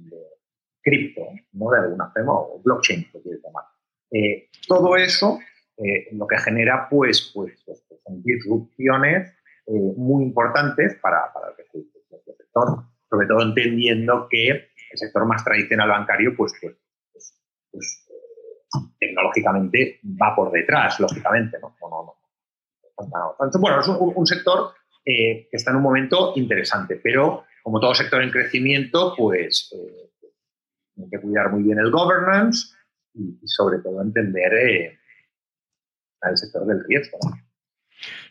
[0.83, 1.71] cripto, ¿no?
[1.71, 3.65] de alguna forma, o blockchain, lo quieres llamar.
[4.11, 5.39] Eh, todo eso
[5.77, 9.31] eh, lo que genera pues, pues, pues, pues son disrupciones
[9.67, 15.89] eh, muy importantes para, para el, sector, sobre todo entendiendo que el sector más tradicional
[15.89, 16.77] bancario pues, pues,
[17.13, 17.35] pues,
[17.71, 18.07] pues
[18.99, 21.59] tecnológicamente va por detrás, lógicamente.
[21.61, 21.75] ¿no?
[21.81, 22.15] No,
[22.99, 28.23] no, bueno, es un, sector que está en un momento interesante, pero como todo sector
[28.23, 29.73] en crecimiento, pues
[31.05, 32.75] hay que cuidar muy bien el governance,
[33.15, 34.99] y, sobre todo entender eh,
[36.21, 37.19] al sector del riesgo.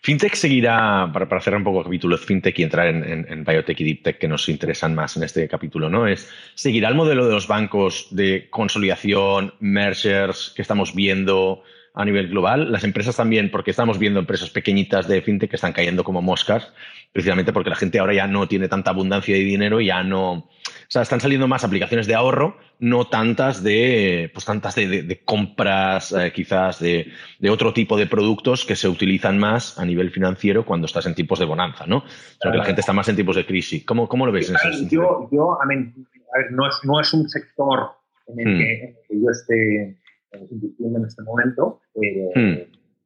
[0.02, 3.80] Fintech seguirá, para, para, cerrar un poco el capítulo de Fintech y entrar en, Biotech
[3.80, 6.08] y Deep Tech que nos interesan más en este capítulo, ¿no?
[6.08, 12.30] Es, ¿seguirá el modelo de los bancos de consolidación, mergers que estamos viendo a nivel
[12.30, 12.72] global?
[12.72, 16.74] Las empresas también, porque estamos viendo empresas pequeñitas de Fintech que están cayendo como moscas,
[17.12, 20.50] precisamente porque la gente ahora ya no tiene tanta abundancia de dinero, ya no
[20.92, 26.32] sea, están saliendo más aplicaciones de ahorro, no tantas de, pues tantas de, compras, eh,
[26.34, 27.12] quizás de,
[27.48, 31.38] otro tipo de productos que se utilizan más a nivel financiero cuando estás en tiempos
[31.38, 31.98] de bonanza, ¿no?
[31.98, 32.04] O
[32.42, 33.86] sea, que la gente está más en tiempos de crisis.
[33.86, 34.50] ¿Cómo, cómo lo ves?
[34.50, 35.94] en ese yo, yo a, ver,
[36.52, 37.92] no es, no es un sector
[38.26, 39.24] en el, que, hmm.
[39.24, 39.82] yo esté
[40.32, 42.58] eh, invirtiendo en este momento, pero hmm.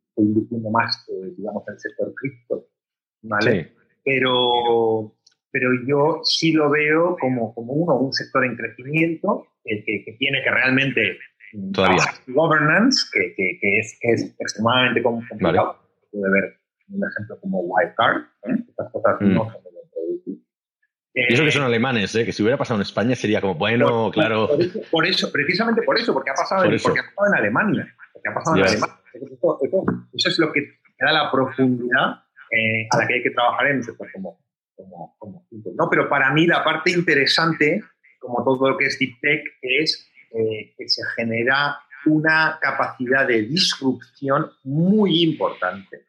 [0.10, 2.68] estoy invirtiendo más, eh, digamos, en el sector cripto,
[3.24, 3.74] ¿vale?
[4.06, 5.16] Pero
[5.54, 10.44] pero yo sí lo veo como, como uno, un sector en crecimiento que, que, tiene
[10.44, 11.20] que realmente
[11.72, 12.04] Todavía.
[12.28, 15.78] governance, que, que, es, es extremadamente complicado.
[16.12, 18.64] Puede ver un ejemplo como Wildcard, ¿eh?
[18.68, 19.34] estas cosas mm.
[19.34, 19.62] no son
[21.16, 22.26] y eso que son alemanes, ¿eh?
[22.26, 24.50] que si hubiera pasado en España sería como, bueno, claro.
[24.90, 27.96] Por eso, precisamente por eso, porque ha pasado, en, porque ha pasado en Alemania.
[28.14, 28.96] Porque ha pasado en Alemania.
[29.14, 29.60] Eso,
[30.12, 30.62] eso, es lo que
[31.00, 34.40] da la profundidad eh, a la que hay que trabajar en un sector como,
[35.78, 35.90] ¿no?
[35.90, 37.84] Pero para mí la parte interesante,
[38.20, 43.44] como todo lo que es Deep Tech, es eh, que se genera una capacidad de
[43.44, 46.06] disrupción muy importante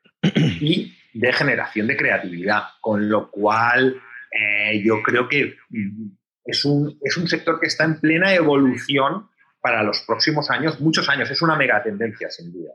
[0.61, 4.01] y de generación de creatividad, con lo cual
[4.31, 6.09] eh, yo creo que mm,
[6.45, 9.29] es un, es un sector que está en plena evolución
[9.61, 12.73] para los próximos años, muchos años, es una mega tendencia, sin duda,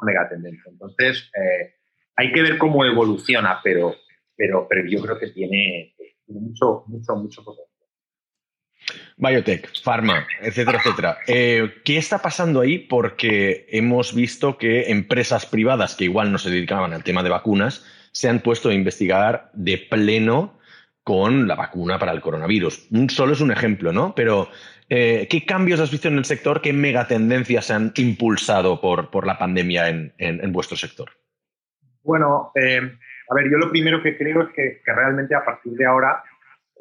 [0.00, 0.70] una mega tendencia.
[0.70, 1.74] Entonces, eh,
[2.16, 3.94] hay que ver cómo evoluciona, pero
[4.36, 5.93] pero, pero yo creo que tiene,
[6.40, 7.74] mucho, mucho, mucho potencial.
[9.16, 11.18] Biotech, pharma, etcétera, etcétera.
[11.26, 12.78] Eh, ¿Qué está pasando ahí?
[12.78, 17.84] Porque hemos visto que empresas privadas que igual no se dedicaban al tema de vacunas
[18.12, 20.58] se han puesto a investigar de pleno
[21.02, 22.88] con la vacuna para el coronavirus.
[23.08, 24.14] Solo es un ejemplo, ¿no?
[24.14, 24.48] Pero,
[24.88, 26.62] eh, ¿qué cambios has visto en el sector?
[26.62, 31.10] ¿Qué megatendencias se han impulsado por, la pandemia en, vuestro sector?
[32.02, 32.80] Bueno, eh,
[33.28, 36.22] a ver, yo lo primero que creo es que, realmente a partir de ahora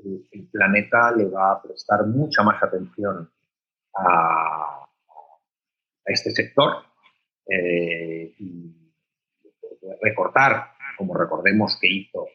[0.04, 3.30] el, planeta le va a prestar mucha más atención
[3.96, 4.86] a,
[6.06, 6.84] este sector
[7.50, 8.76] eh, y
[10.02, 12.28] recortar, como recordemos que hizo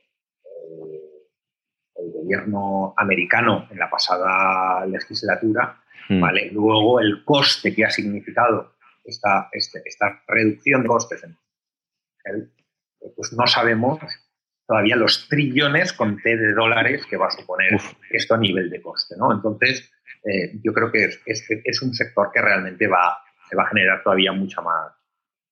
[1.96, 6.20] el gobierno americano en la pasada legislatura, hmm.
[6.20, 6.50] ¿vale?
[6.50, 8.72] Luego el coste que ha significado
[9.04, 11.26] esta, este, esta reducción de costes,
[13.16, 14.00] pues no sabemos
[14.68, 18.82] todavía los trillones con T de dólares que va a suponer esto a nivel de
[18.82, 19.32] coste, ¿no?
[19.32, 19.90] Entonces,
[20.24, 21.22] eh, yo creo que es,
[21.64, 23.16] es, un sector que realmente va,
[23.48, 24.92] se va a generar todavía mucha más,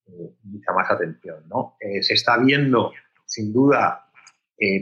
[0.07, 1.77] eh, mucha más atención, ¿no?
[1.79, 2.91] Eh, se está viendo,
[3.25, 4.03] sin duda,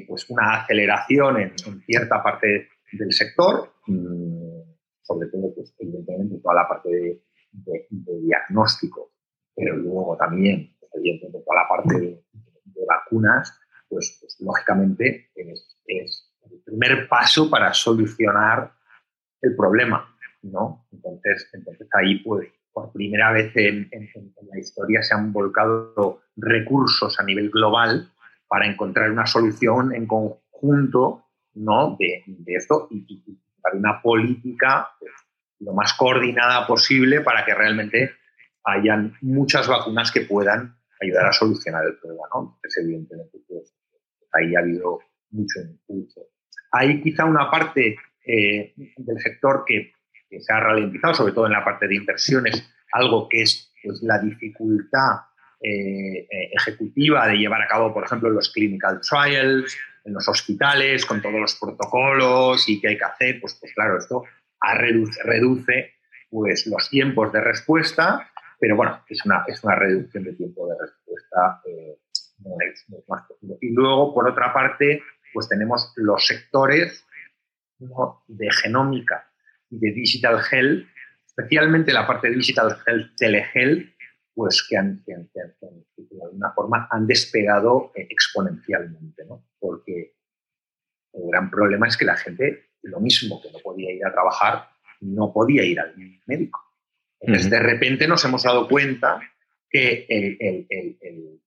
[0.07, 1.53] pues una aceleración en,
[1.85, 4.61] cierta parte del sector, mm,
[5.01, 7.21] sobre todo, pues, evidentemente, toda la parte de,
[7.89, 9.13] diagnóstico,
[9.55, 12.23] pero luego también, evidentemente, toda la parte de,
[12.87, 18.71] vacunas, pues, pues lógicamente es, el primer paso para solucionar
[19.41, 20.87] el problema, ¿no?
[20.91, 23.89] Entonces, entonces ahí, pues, por primera vez en,
[24.51, 28.11] la historia se han volcado recursos a nivel global
[28.47, 31.95] para encontrar una solución en conjunto ¿no?
[31.97, 35.11] de, esto y, para una política pues,
[35.59, 38.11] lo más coordinada posible para que realmente
[38.65, 42.23] hayan muchas vacunas que puedan ayudar a solucionar el problema.
[42.33, 42.55] ¿no?
[42.55, 43.73] Entonces, evidentemente, pues,
[44.33, 44.99] ahí ha habido
[45.31, 46.21] mucho impulso.
[46.71, 49.93] Hay quizá una parte eh, del sector que,
[50.37, 54.19] se ha ralentizado, sobre todo en la parte de inversiones, algo que es pues, la
[54.19, 55.19] dificultad
[55.61, 61.05] eh, eh, ejecutiva de llevar a cabo, por ejemplo, los clinical trials en los hospitales
[61.05, 64.23] con todos los protocolos y qué hay que hacer, pues, pues claro, esto
[64.77, 65.93] reduce, reduce
[66.29, 68.29] pues, los tiempos de respuesta,
[68.59, 71.97] pero bueno, es una, es una reducción de tiempo de respuesta eh,
[73.07, 73.23] más
[73.61, 75.01] Y luego, por otra parte,
[75.33, 77.05] pues tenemos los sectores
[78.27, 79.29] de genómica
[79.69, 80.87] y de digital health,
[81.25, 83.89] especialmente la parte de digital health, telehealth,
[84.33, 89.45] pues que, han, de alguna forma han despegado eh, exponencialmente, ¿no?
[89.59, 90.15] Porque
[91.13, 94.69] el gran problema es que la gente, lo mismo que no podía ir a trabajar,
[94.99, 96.64] no podía ir al médico.
[97.19, 99.19] Entonces, de repente nos hemos dado cuenta
[99.69, 101.39] que el, el, el,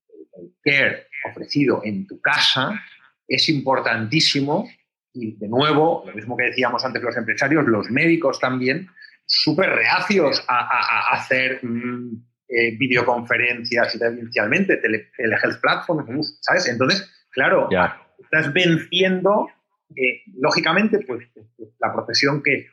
[0.63, 2.81] care ofrecido en tu casa
[3.27, 4.69] es importantísimo
[5.13, 8.87] y, de nuevo, lo mismo que decíamos antes los empresarios, los médicos también,
[9.25, 11.59] súper reacios a, hacer...
[11.63, 16.67] Mm, eh, videoconferencias inicialmente, telehealth platform, ¿sabes?
[16.67, 17.69] Entonces, claro,
[18.17, 19.47] estás venciendo,
[19.95, 22.65] eh, lógicamente, pues, pues la profesión que,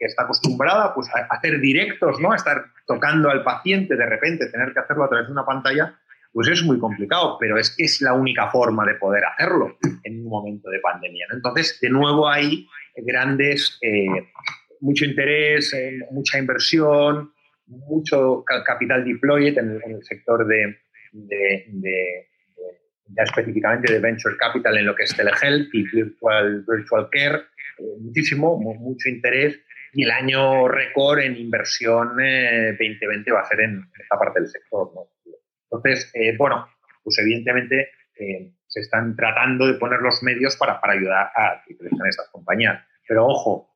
[0.00, 2.32] está acostumbrada pues, a hacer directos, ¿no?
[2.32, 5.98] A estar tocando al paciente de repente, tener que hacerlo a través de una pantalla,
[6.32, 10.20] pues es muy complicado, pero es que es la única forma de poder hacerlo en
[10.20, 11.26] un momento de pandemia.
[11.32, 14.06] Entonces, de nuevo hay grandes, eh,
[14.80, 15.74] mucho interés,
[16.10, 17.32] mucha inversión,
[17.66, 20.76] mucho capital deployed en el, sector de,
[23.16, 27.42] ya específicamente de venture capital en lo que es telehealth y virtual, virtual care, eh,
[28.00, 29.60] muchísimo, mucho interés
[29.92, 34.48] y el año récord en inversión 2020 eh, va a ser en esta parte del
[34.48, 34.90] sector.
[35.64, 36.66] Entonces, eh, bueno,
[37.02, 37.90] pues evidentemente
[38.66, 42.84] se están tratando de poner los medios para, para ayudar a que crezcan estas compañías.
[43.08, 43.70] Pero ojo,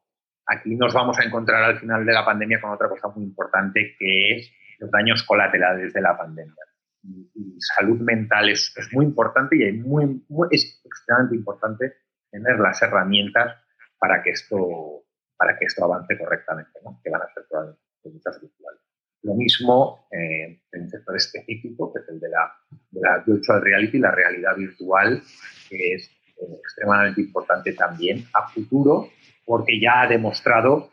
[0.47, 3.97] aquí nos vamos a encontrar al final de la pandemia con otra cosa muy importante
[3.99, 6.55] que es los daños colaterales de la pandemia.
[7.03, 11.93] Y, salud mental es, muy importante y muy, es extremadamente importante
[12.31, 13.57] tener las herramientas
[14.05, 15.03] para que esto,
[15.35, 18.83] para que esto avance correctamente, que van a ser probablemente muchas virtuales.
[19.23, 22.53] Lo mismo eh, en un sector específico, que es el de la,
[22.90, 25.23] de la virtual reality, la realidad virtual,
[25.71, 29.09] que es eh, extremadamente importante también a futuro
[29.47, 30.90] porque ya ha demostrado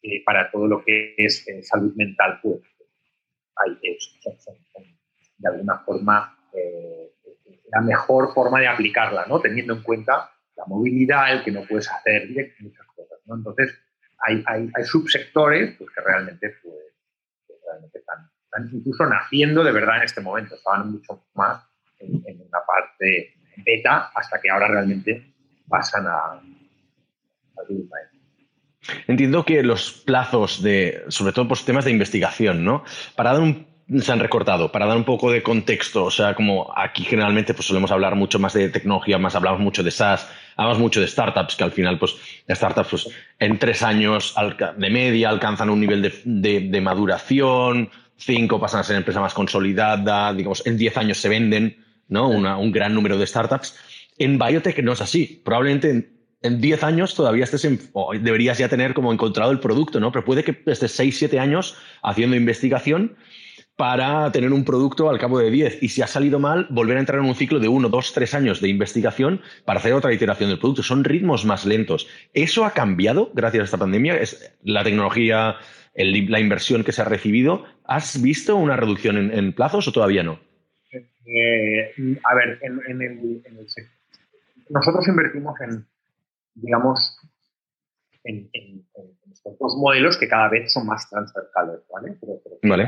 [0.00, 2.62] que para todo lo que es eh, salud mental, pues,
[3.56, 3.78] hay,
[5.36, 7.12] de alguna forma eh,
[7.70, 9.40] la mejor forma de aplicarla, ¿no?
[9.42, 12.28] teniendo en cuenta la movilidad, el que no puedes hacer
[12.60, 13.18] muchas cosas.
[13.26, 13.36] ¿no?
[13.36, 13.74] Entonces,
[14.18, 16.74] hay, hay, subsectores pues, que realmente, pues,
[17.64, 18.30] realmente están,
[18.72, 21.62] incluso naciendo de verdad en este momento, estaban mucho más
[21.98, 25.34] en, en una parte beta hasta que ahora realmente
[25.68, 26.40] pasan a,
[29.08, 32.84] Entiendo que los plazos de, sobre todo por temas de investigación, ¿no?
[33.16, 34.72] Para dar un se han recortado?
[34.72, 38.38] Para dar un poco de contexto, o sea, como aquí generalmente pues solemos hablar mucho
[38.38, 41.98] más de tecnología, más hablamos mucho de SaaS, hablamos mucho de startups, que al final,
[41.98, 44.34] pues, las startups, pues, en tres años
[44.76, 50.66] de media alcanzan un nivel de, maduración, cinco pasan a ser empresa más consolidada, digamos,
[50.66, 52.28] en diez años se venden, ¿no?
[52.28, 53.76] un gran número de startups.
[54.18, 55.42] En biotech no es así.
[55.44, 56.10] Probablemente
[56.42, 57.68] en 10 años todavía estés
[58.20, 60.12] deberías ya tener como encontrado el producto, ¿no?
[60.12, 63.16] Pero puede que estés 6, 7 años haciendo investigación
[63.76, 67.00] para tener un producto al cabo de 10 y si ha salido mal, volver a
[67.00, 70.48] entrar en un ciclo de 1, 2, 3 años de investigación para hacer otra iteración
[70.48, 70.82] del producto.
[70.82, 72.08] Son ritmos más lentos.
[72.32, 74.16] ¿Eso ha cambiado gracias a esta pandemia?
[74.16, 75.56] ¿Es la tecnología,
[75.94, 77.64] la inversión que se ha recibido?
[77.84, 80.40] ¿Has visto una reducción en, plazos o todavía no?
[80.90, 81.92] Eh,
[82.24, 83.40] a ver, en, el,
[84.70, 85.86] nosotros invertimos en,
[86.54, 87.18] digamos,
[88.24, 88.48] en,
[89.44, 92.16] dos modelos que cada vez son más transversales, ¿vale?
[92.20, 92.84] Pero, vale.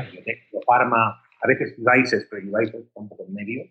[1.41, 3.63] a veces devices, pero devices está un poco en medio,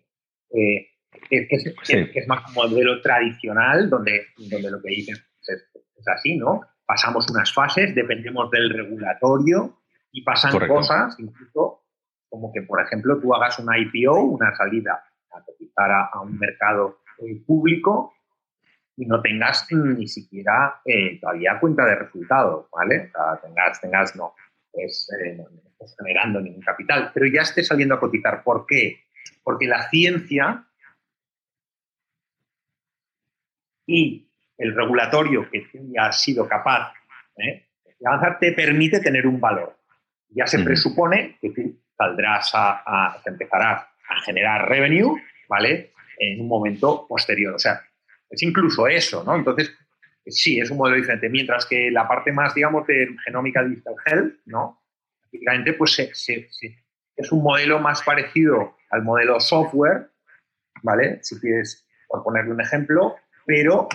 [0.51, 0.87] eh,
[1.29, 6.61] que, es, más un modelo tradicional donde, donde lo que dices es, así, ¿no?
[6.85, 9.79] Pasamos unas fases, dependemos del regulatorio
[10.11, 11.83] y pasan cosas, incluso
[12.29, 16.99] como que, por ejemplo, tú hagas una IPO, una salida a cotizar a, un mercado
[17.19, 18.13] eh, público
[18.99, 23.07] y no tengas ni siquiera eh, todavía cuenta de resultados, ¿vale?
[23.07, 24.35] O sea, tengas, tengas, no,
[24.73, 28.43] es, eh, no, estás generando ningún capital, pero ya estés saliendo a cotizar.
[28.43, 29.05] ¿Por qué?
[29.41, 30.65] Porque la ciencia
[33.87, 36.91] y el regulatorio que ya has sido capaz
[37.37, 37.67] ¿eh?
[37.97, 39.77] de avanzar te permite tener un valor.
[40.27, 45.15] Ya se presupone que tú saldrás a, a, empezarás a generar revenue,
[45.47, 45.93] ¿vale?
[46.17, 47.55] En un momento posterior.
[47.55, 47.81] O sea,
[48.29, 49.35] es incluso eso, ¿no?
[49.35, 49.75] Entonces,
[50.25, 51.29] sí, es un modelo diferente.
[51.29, 54.81] Mientras que la parte más, digamos, de genómica digital health, ¿no?
[55.21, 60.09] Prácticamente, pues es un modelo más parecido al modelo software,
[60.83, 61.19] ¿vale?
[61.21, 63.15] Si quieres, por ponerle un ejemplo,
[63.45, 63.87] pero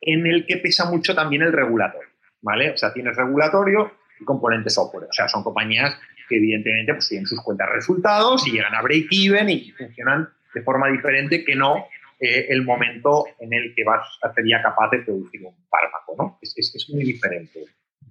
[0.00, 2.08] en el que pesa mucho también el regulatorio,
[2.40, 2.70] ¿vale?
[2.70, 5.04] O sea, tienes regulatorio y componente software.
[5.08, 5.96] O sea, son compañías
[6.28, 10.88] que evidentemente pues, tienen sus cuentas resultados y llegan a break-even y funcionan de forma
[10.88, 11.86] diferente que no
[12.24, 16.14] eh, el momento en el que vas a ser ya capaz de producir un fármaco.
[16.16, 16.38] ¿no?
[16.40, 17.64] Es, es, muy diferente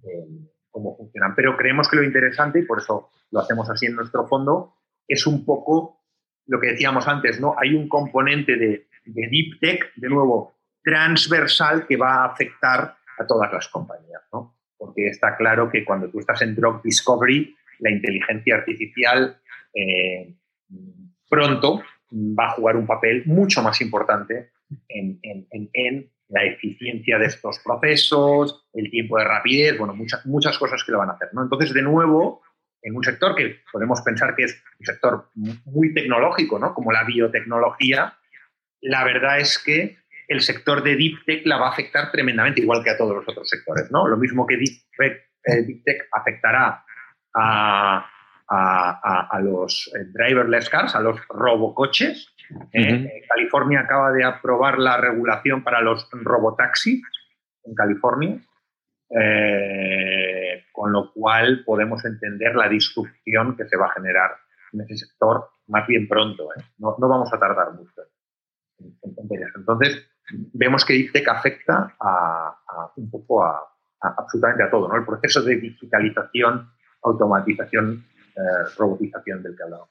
[0.03, 0.27] eh,
[0.69, 1.33] cómo funcionan.
[1.33, 4.75] Pero creemos que lo interesante, y por eso lo hacemos así en nuestro fondo,
[5.07, 6.01] es un poco
[6.45, 7.55] lo que decíamos antes, ¿no?
[7.57, 13.25] Hay un componente de, de deep tech, de nuevo, transversal que va a afectar a
[13.25, 14.57] todas las compañías, ¿no?
[14.77, 19.39] Porque está claro que cuando tú estás en drug discovery, la inteligencia artificial
[19.73, 20.35] eh,
[21.29, 24.51] pronto va a jugar un papel mucho más importante
[24.87, 30.93] en, la eficiencia de estos procesos, el tiempo de rapidez, bueno, muchas, muchas cosas que
[30.93, 31.27] lo van a hacer.
[31.33, 31.43] ¿no?
[31.43, 32.41] Entonces, de nuevo,
[32.81, 35.29] en un sector que podemos pensar que es un sector
[35.65, 36.73] muy tecnológico, ¿no?
[36.73, 38.13] como la biotecnología,
[38.79, 39.97] la verdad es que
[40.29, 43.27] el sector de Deep Tech la va a afectar tremendamente, igual que a todos los
[43.27, 43.91] otros sectores.
[43.91, 44.07] ¿no?
[44.07, 46.85] Lo mismo que Deep eh, Tech afectará
[47.35, 48.09] a,
[48.53, 52.33] a, los eh, driverless cars, a los robocoches.
[52.73, 57.01] Eh, eh, California acaba de aprobar la regulación para los robotaxis
[57.63, 58.39] en California,
[60.73, 64.31] con lo cual podemos entender la disrupción que se va a generar
[64.73, 66.49] en ese sector más bien pronto.
[66.77, 68.01] No, vamos a tardar mucho
[68.79, 68.97] en,
[69.55, 70.07] Entonces,
[70.53, 72.57] vemos que ITEC afecta a,
[72.97, 73.61] un poco a,
[74.01, 74.95] absolutamente a todo, ¿no?
[74.95, 76.69] El proceso de digitalización,
[77.03, 78.05] automatización
[78.77, 79.87] robotización del que hablaba.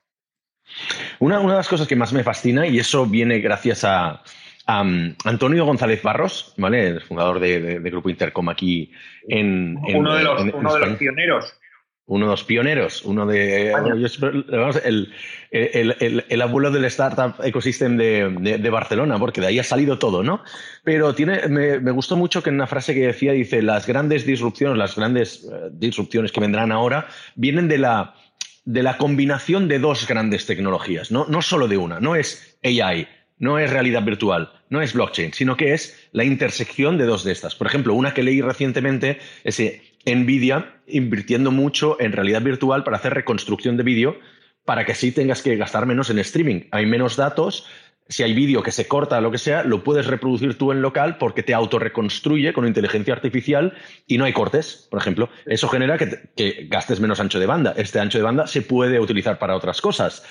[1.18, 4.22] Una, una, de las cosas que más me fascina, y eso viene gracias a,
[4.68, 6.88] um, Antonio González Barros, ¿vale?
[6.88, 8.92] el fundador de, Grupo Intercom aquí
[9.28, 11.60] en, uno de los, uno de los pioneros
[12.10, 13.70] uno de los pioneros, uno de
[14.84, 15.12] el,
[15.52, 20.24] el, el, abuelo del startup ecosystem de, de, Barcelona, porque de ahí ha salido todo,
[20.24, 20.42] ¿no?
[20.82, 24.26] Pero tiene, me, me, gustó mucho que en una frase que decía, dice, las grandes
[24.26, 28.14] disrupciones, las grandes eh, disrupciones que vendrán ahora, vienen de la,
[28.64, 31.26] de la combinación de dos grandes tecnologías, ¿no?
[31.28, 33.08] no solo de una, no es AI,
[33.38, 37.32] no es realidad virtual, no es blockchain, sino que es la intersección de dos de
[37.32, 37.54] estas.
[37.54, 39.60] Por ejemplo, una que leí recientemente es
[40.06, 44.18] Nvidia invirtiendo mucho en realidad virtual para hacer reconstrucción de vídeo
[44.64, 46.62] para que así tengas que gastar menos en streaming.
[46.70, 47.66] Hay menos datos,
[48.10, 50.82] si hay vídeo que se corta o lo que sea, lo puedes reproducir tú en
[50.82, 53.74] local porque te autorreconstruye con inteligencia artificial
[54.06, 55.30] y no hay cortes, por ejemplo.
[55.46, 57.72] Eso genera que, gastes menos ancho de banda.
[57.76, 60.24] Este ancho de banda se puede utilizar para otras cosas.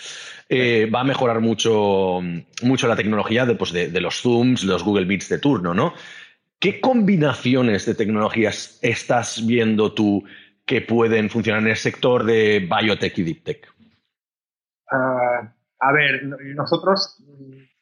[0.49, 2.19] Eh, va a mejorar mucho,
[2.63, 5.93] mucho la tecnología de, pues, de, los Zooms, los Google Meets de turno, ¿no?
[6.59, 10.25] ¿Qué combinaciones de tecnologías estás viendo tú
[10.65, 13.73] que pueden funcionar en el sector de biotech y deep tech?
[14.91, 17.23] Ah, a ver, nosotros,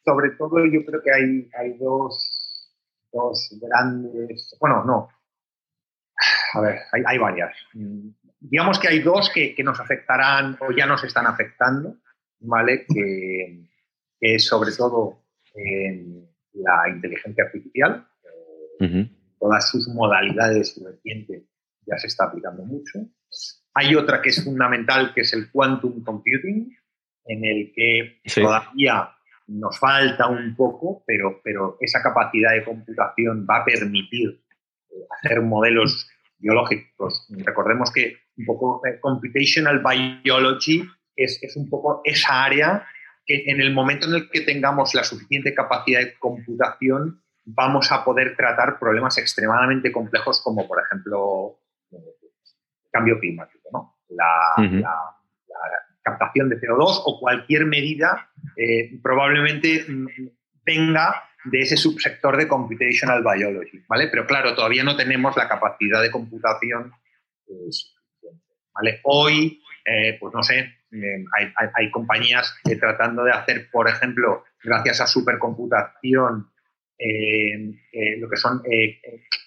[0.08, 2.72] sobre todo, yo creo que hay, hay dos,
[3.12, 4.56] dos grandes.
[4.58, 5.08] Bueno, no.
[6.54, 7.54] A ver, hay, hay varias.
[8.40, 11.98] Digamos que hay dos que, que, nos afectarán o ya nos están afectando,
[12.40, 12.86] ¿vale?
[12.86, 13.68] Que,
[14.18, 15.24] que sobre todo
[16.54, 18.06] la inteligencia artificial.
[19.38, 21.42] Todas sus modalidades recientes
[21.86, 22.98] ya se está aplicando mucho.
[23.74, 26.76] Hay otra que es fundamental, que es el quantum computing,
[27.26, 29.10] en el que todavía
[29.48, 34.40] nos falta un poco, pero, pero esa capacidad de computación va a permitir
[34.90, 37.26] eh, hacer modelos biológicos.
[37.30, 40.84] Recordemos que un poco eh, computational biology
[41.16, 42.86] es, es, un poco esa área
[43.26, 48.04] que en el momento en el que tengamos la suficiente capacidad de computación vamos a
[48.04, 51.58] poder tratar problemas extremadamente complejos como, por ejemplo,
[51.90, 52.16] el eh,
[52.92, 53.98] cambio climático, ¿no?
[54.08, 55.17] la,
[56.10, 59.84] captación de CO2 o cualquier medida eh, probablemente
[60.64, 64.08] venga de ese subsector de computational biology, ¿vale?
[64.08, 66.92] Pero claro, todavía no tenemos la capacidad de computación
[67.46, 69.00] eh, suficiente, ¿vale?
[69.04, 69.62] Hoy,
[70.20, 76.50] pues no sé, hay, hay, compañías tratando de hacer, por ejemplo, gracias a supercomputación,
[78.20, 78.62] lo que son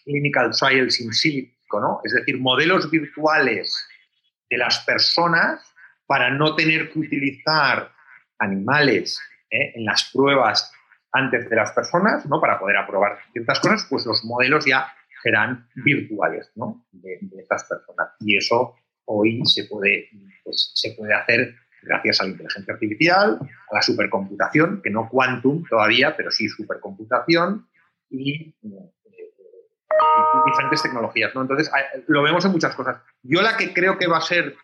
[0.04, 2.02] clinical trials in silico, ¿no?
[2.04, 3.88] Es decir, modelos virtuales
[4.50, 5.71] de las personas
[6.12, 7.90] para no tener que utilizar
[8.38, 9.18] animales
[9.50, 9.72] ¿eh?
[9.76, 10.70] en las pruebas
[11.14, 12.42] antes de las personas, ¿no?
[12.42, 14.92] Para poder aprobar ciertas cosas, pues los modelos ya
[15.24, 16.86] serán virtuales, ¿no?
[16.92, 18.10] De, estas personas.
[18.20, 20.10] Y eso hoy se puede,
[20.44, 23.40] pues, se puede hacer gracias a la inteligencia artificial,
[23.72, 27.70] a la supercomputación, que no quantum todavía, pero sí supercomputación
[28.10, 28.54] y,
[30.46, 31.34] diferentes tecnologías.
[31.36, 31.44] ¿no?
[31.44, 31.72] Entonces,
[32.08, 33.02] lo vemos en muchas cosas.
[33.24, 34.58] Yo la que creo que va a ser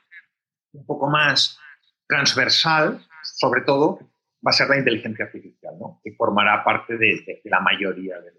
[0.77, 1.59] un poco más
[2.07, 3.99] transversal, sobre todo,
[4.45, 5.99] va a ser la inteligencia artificial, ¿no?
[6.03, 8.31] que formará parte de, la mayoría de,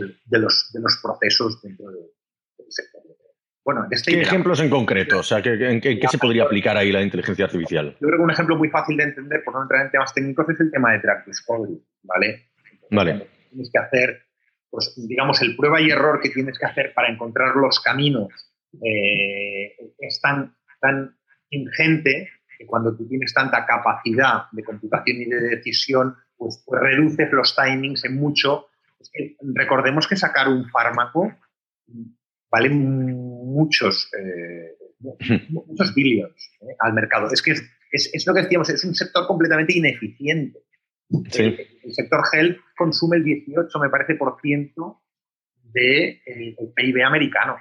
[0.00, 2.06] los, de, los, procesos dentro del
[2.68, 3.02] sector.
[3.64, 5.20] Bueno, este ¿Qué ejemplos en concreto?
[5.20, 7.96] O sea, ¿en qué, se podría aplicar ahí la inteligencia artificial?
[8.00, 10.48] Yo creo que un ejemplo muy fácil de entender, por no entrar en temas técnicos,
[10.48, 12.50] es el tema de track discovery, ¿vale?
[12.90, 13.28] Vale.
[13.50, 14.26] Tienes que hacer,
[14.68, 19.76] pues, digamos, el prueba y error que tienes que hacer para encontrar los caminos eh,
[19.98, 21.16] es tan, tan
[21.52, 27.30] ingente que cuando tú tienes tanta capacidad de computación y de decisión, pues, pues reduces
[27.32, 28.66] los timings en mucho.
[29.54, 31.32] recordemos que sacar un fármaco
[32.52, 34.76] vale muchos, eh,
[35.48, 37.28] muchos billions eh, al mercado.
[37.32, 40.60] Es que es, lo que decíamos, es un sector completamente ineficiente.
[41.10, 45.02] El, sector health consume el 18, me parece, por ciento
[45.62, 47.56] del de PIB americano.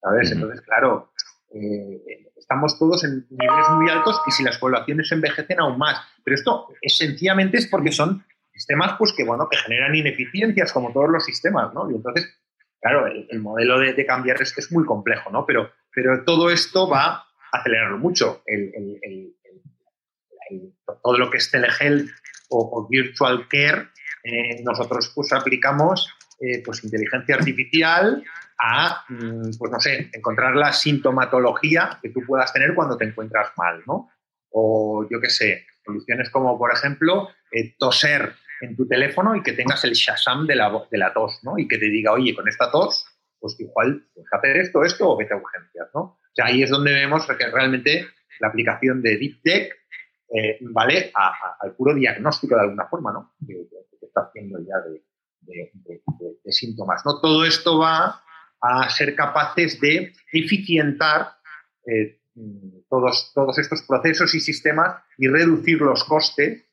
[0.00, 0.32] ¿Sabes?
[0.32, 1.12] Entonces, claro,
[1.54, 6.00] eh, estamos todos en niveles muy altos y si las poblaciones envejecen aún más.
[6.24, 11.08] Pero esto sencillamente es porque son sistemas pues que bueno que generan ineficiencias como todos
[11.08, 11.90] los sistemas, ¿no?
[11.90, 12.38] Y entonces
[12.82, 15.46] claro, el, modelo de, cambiar es, es muy complejo, ¿no?
[15.46, 18.42] Pero, pero todo esto va a acelerarlo mucho.
[21.02, 22.10] todo lo que es telehealth
[22.50, 23.88] o, virtual care,
[24.24, 28.22] eh, nosotros pues aplicamos eh, pues inteligencia artificial
[28.62, 33.50] a, mm, pues no sé, encontrar la sintomatología que tú puedas tener cuando te encuentras
[33.56, 34.08] mal, ¿no?
[34.50, 39.52] O yo qué sé, soluciones como, por ejemplo, eh, toser en tu teléfono y que
[39.52, 41.58] tengas el Shazam de la, de la tos, ¿no?
[41.58, 43.04] Y que te diga, oye, con esta tos,
[43.40, 46.00] pues igual que hacer esto, esto o vete a urgencias, ¿no?
[46.00, 48.06] O sea, ahí es donde vemos que realmente
[48.38, 49.72] la aplicación de Deep Tech
[50.34, 53.34] eh, vale al puro diagnóstico de alguna forma, ¿no?
[53.44, 53.54] Que,
[53.98, 55.02] que está haciendo ya de,
[56.52, 57.20] síntomas, ¿no?
[57.20, 58.22] Todo esto va
[58.62, 61.32] a ser capaces de eficientar
[61.86, 62.20] eh,
[62.88, 66.64] todos, todos estos procesos y sistemas y reducir los costes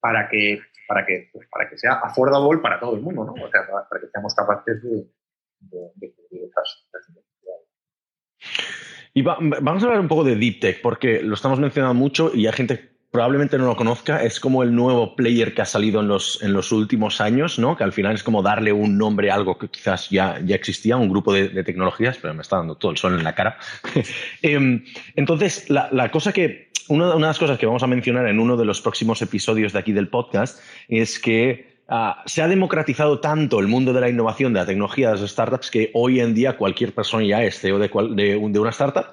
[0.00, 3.32] para que para que, pues, para que sea affordable para todo el mundo, ¿no?
[3.32, 5.06] O sea, para, que seamos capaces de,
[5.60, 6.84] de, esas,
[9.14, 12.46] Y vamos a hablar un poco de Deep Tech, porque lo estamos mencionando mucho y
[12.46, 16.08] hay gente probablemente no lo conozca, es como el nuevo player que ha salido en
[16.08, 17.76] los, en los últimos años, ¿no?
[17.76, 20.96] que al final es como darle un nombre a algo que quizás ya, ya existía,
[20.96, 23.56] un grupo de, tecnologías, pero me está dando todo el sol en la cara.
[24.42, 24.84] Em,
[25.14, 28.56] entonces, la, la, cosa que una, de las cosas que vamos a mencionar en uno
[28.56, 30.58] de los próximos episodios de aquí del podcast
[30.88, 35.12] es que ah, se ha democratizado tanto el mundo de la innovación, de la tecnología,
[35.12, 38.70] de las startups, que hoy en día cualquier persona ya es CEO de, de, una
[38.70, 39.06] startup.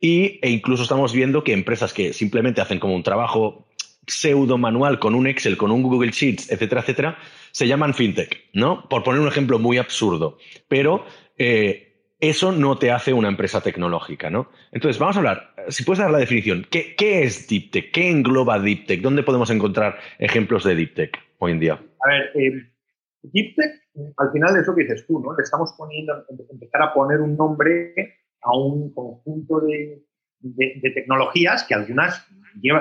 [0.00, 3.66] Y, e incluso estamos viendo que empresas que simplemente hacen como un trabajo
[4.06, 7.18] pseudo manual con un Excel, con un Google Sheets, etcétera, etcétera,
[7.52, 8.88] se llaman fintech, ¿no?
[8.88, 10.38] Por poner un ejemplo muy absurdo.
[10.68, 11.04] Pero
[11.36, 11.88] eh,
[12.20, 14.50] eso no te hace una empresa tecnológica, ¿no?
[14.72, 17.92] Entonces, vamos a hablar, si puedes dar la definición, ¿qué, es Deep Tech?
[17.92, 19.00] ¿Qué engloba Deep Tech?
[19.00, 21.74] ¿Dónde podemos encontrar ejemplos de Deep Tech hoy en día?
[21.74, 22.72] A ver, eh,
[23.22, 23.72] Deep Tech,
[24.16, 25.36] al final es lo que dices tú, ¿no?
[25.36, 27.94] Le estamos poniendo, empezar a poner un nombre
[28.42, 30.04] a un conjunto de,
[30.94, 32.26] tecnologías que algunas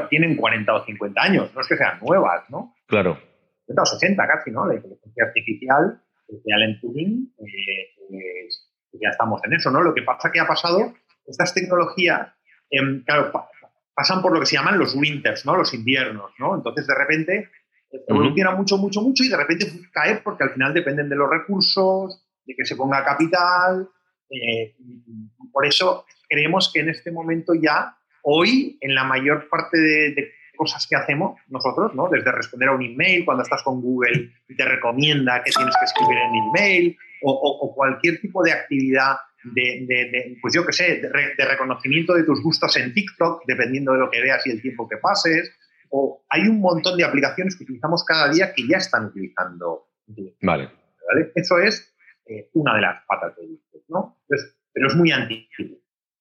[0.10, 2.76] tienen 40 o 50 años, no es que sean nuevas, ¿no?
[2.88, 3.18] Claro.
[3.66, 4.66] 50 o 60 casi, ¿no?
[4.66, 9.82] La inteligencia artificial, el Alan Turing, eh, pues, ya estamos en eso, ¿no?
[9.82, 10.94] Lo que pasa que ha pasado,
[11.26, 12.34] estas tecnologías,
[12.70, 13.32] em, claro,
[13.94, 15.56] pasan por lo que se llaman los winters, ¿no?
[15.56, 16.56] Los inviernos, ¿no?
[16.56, 17.50] Entonces, de repente,
[18.08, 22.24] evoluciona mucho, mucho, mucho y de repente cae porque al final dependen de los recursos,
[22.46, 23.90] de que se ponga capital.
[24.30, 24.76] Eh,
[25.52, 30.88] por eso creemos que en este momento ya, hoy, en la mayor parte de, cosas
[30.90, 32.10] que hacemos nosotros, ¿no?
[32.10, 35.86] Desde responder a un email cuando estás con Google y te recomienda que tienes que
[35.86, 42.16] escribir en email, o, cualquier tipo de actividad de, pues yo qué sé, de, reconocimiento
[42.16, 45.52] de tus gustos en TikTok, dependiendo de lo que veas y el tiempo que pases.
[45.90, 49.90] O hay un montón de aplicaciones que utilizamos cada día que ya están utilizando.
[50.42, 50.70] Vale.
[51.36, 51.96] Eso es
[52.28, 54.18] eh, una de las patas de YouTube, ¿no?
[54.74, 55.78] pero es muy antiguo.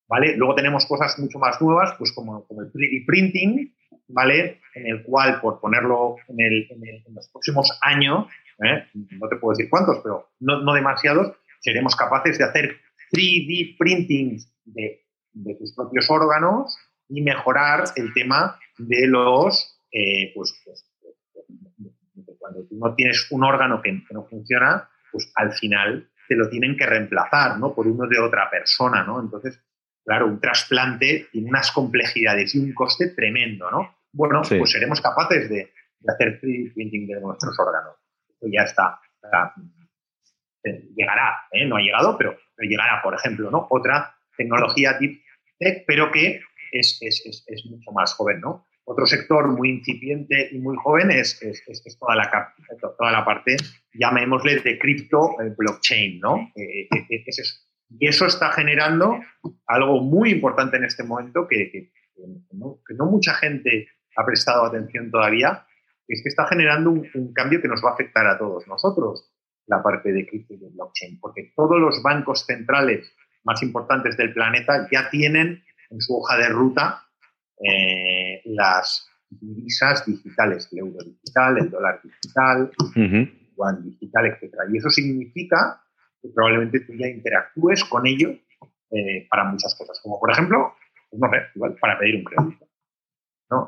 [0.09, 0.37] ¿Vale?
[0.37, 3.75] Luego tenemos cosas mucho más nuevas, pues como, como el 3D printing,
[4.07, 4.61] ¿vale?
[4.75, 8.29] En el cual, por ponerlo en, el, en los próximos años,
[8.65, 8.87] ¿eh?
[8.95, 12.77] no te puedo decir cuántos, pero no, demasiados, seremos capaces de hacer
[13.13, 15.03] 3D printings de,
[15.59, 16.79] tus propios órganos
[17.09, 20.87] y mejorar el tema de los, eh, pues, pues
[22.39, 26.77] cuando tú no tienes un órgano que, no funciona, pues al final te lo tienen
[26.77, 27.75] que reemplazar, ¿no?
[27.75, 29.21] Por uno de otra persona, ¿no?
[29.21, 29.63] Entonces,
[30.05, 33.97] claro, un trasplante tiene unas complejidades y un coste tremendo, ¿no?
[34.13, 37.97] Bueno, pues seremos capaces de, de hacer 3D printing de nuestros órganos
[38.43, 39.01] ya está,
[40.65, 41.67] eh, llegará, ¿eh?
[41.67, 43.67] no ha llegado, pero, llegará, por ejemplo, ¿no?
[43.71, 45.23] Otra tecnología deep
[45.59, 46.41] tech, pero que
[46.73, 47.01] es,
[47.71, 48.67] mucho más joven, ¿no?
[48.89, 51.41] Otro sector muy incipiente y muy joven es,
[51.99, 53.57] toda, la, toda la parte,
[53.93, 56.53] llamémosle, de cripto eh, blockchain, ¿no?
[56.55, 59.19] Y eso está generando
[59.67, 61.91] algo muy importante en este momento que,
[62.53, 65.67] no, mucha gente ha prestado atención todavía,
[66.07, 69.33] es que está generando un, cambio que nos va a afectar a todos nosotros,
[69.67, 73.13] la parte de cripto y de blockchain, porque todos los bancos centrales
[73.43, 77.06] más importantes del planeta ya tienen en su hoja de ruta
[77.63, 84.55] eh, las divisas digitales, el euro digital, el dólar digital, el yuan digital, etc.
[84.73, 85.83] Y eso significa
[86.23, 88.31] que probablemente tú ya interactúes con ello
[88.91, 90.75] eh, para muchas cosas, como por ejemplo,
[91.11, 92.67] pues no sé, igual, para pedir un crédito.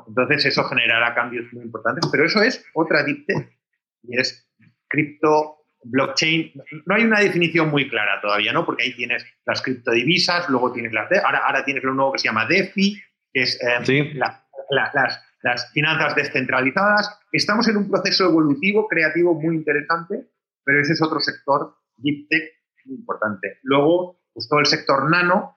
[0.07, 3.57] Entonces eso generará cambios muy importantes, pero eso es otra deep tech
[4.03, 4.49] y es
[4.87, 6.51] cripto, blockchain.
[6.85, 8.65] No hay una definición muy clara todavía, ¿no?
[8.65, 11.09] Porque ahí tienes las criptodivisas, luego tienes las...
[11.23, 13.01] Ahora, ahora tienes lo nuevo que se llama DeFi,
[13.33, 14.13] que es eh,
[14.69, 17.19] las, finanzas descentralizadas.
[17.31, 20.27] Estamos en un proceso evolutivo, creativo muy interesante,
[20.63, 22.53] pero ese es otro sector deep tech
[22.85, 23.59] muy importante.
[23.63, 25.55] Luego, pues todo el sector nano,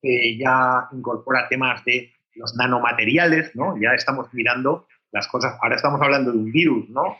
[0.00, 3.76] que ya incorpora temas de los nanomateriales, ¿no?
[3.80, 7.16] Ya estamos mirando las cosas, ahora estamos hablando de un virus, ¿no?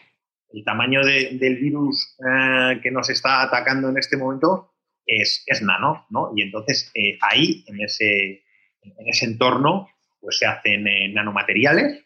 [0.52, 4.74] El tamaño del virus eh, que nos está atacando en este momento
[5.06, 6.32] es, es nano, ¿no?
[6.36, 8.43] Y entonces eh, ahí, en ese,
[8.84, 9.88] en ese entorno,
[10.20, 12.02] pues se hacen eh, nanomateriales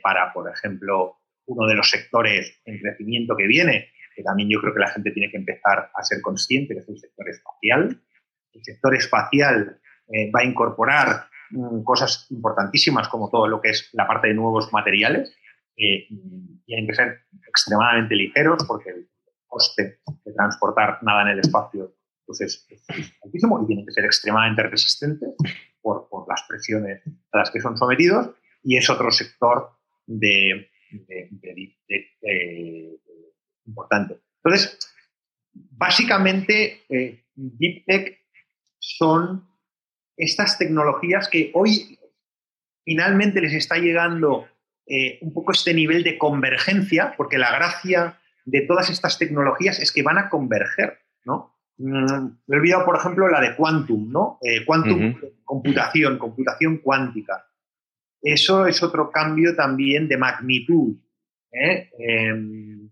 [0.00, 1.16] para, por ejemplo,
[1.46, 5.10] uno de los sectores en crecimiento que viene, que también yo creo que la gente
[5.10, 8.00] tiene que empezar a ser consciente, que es el sector espacial.
[8.52, 9.80] El sector espacial
[10.32, 14.72] va a incorporar Mm, cosas importantísimas como todo lo que es la parte de nuevos
[14.72, 15.32] materiales.
[15.76, 16.08] Eh,
[16.64, 19.08] tienen que ser extremadamente ligeros porque el
[19.46, 22.66] coste de transportar nada en el espacio pues es,
[23.22, 25.28] altísimo y tienen que ser extremadamente resistentes
[26.10, 28.30] por, las presiones a las que son sometidos
[28.62, 29.70] y es otro sector
[30.06, 30.70] de,
[33.64, 34.20] importante.
[34.42, 34.78] Entonces,
[35.52, 38.18] básicamente, eh, Deep Tech
[38.78, 39.48] son
[40.16, 41.98] estas tecnologías que hoy
[42.84, 44.48] finalmente les está llegando
[44.86, 49.92] eh, un poco este nivel de convergencia, porque la gracia de todas estas tecnologías es
[49.92, 51.55] que van a converger, ¿no?
[51.78, 54.38] Mm, me he olvidado, por ejemplo, la de quantum, ¿no?
[54.42, 55.14] Eh, quantum,
[55.44, 57.46] computación, computación cuántica.
[58.22, 60.96] Eso es otro cambio también de magnitud.
[61.52, 61.90] ¿eh?
[61.98, 62.90] Em,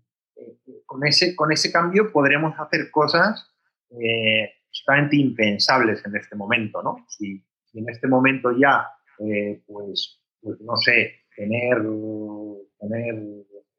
[0.85, 3.51] con, ese, con ese cambio podremos hacer cosas
[4.75, 7.05] absolutamente impensables en este momento, ¿no?
[7.07, 8.87] Si, en este momento ya,
[9.19, 11.81] eh, pues, pues, no sé, tener,
[12.79, 13.15] tener,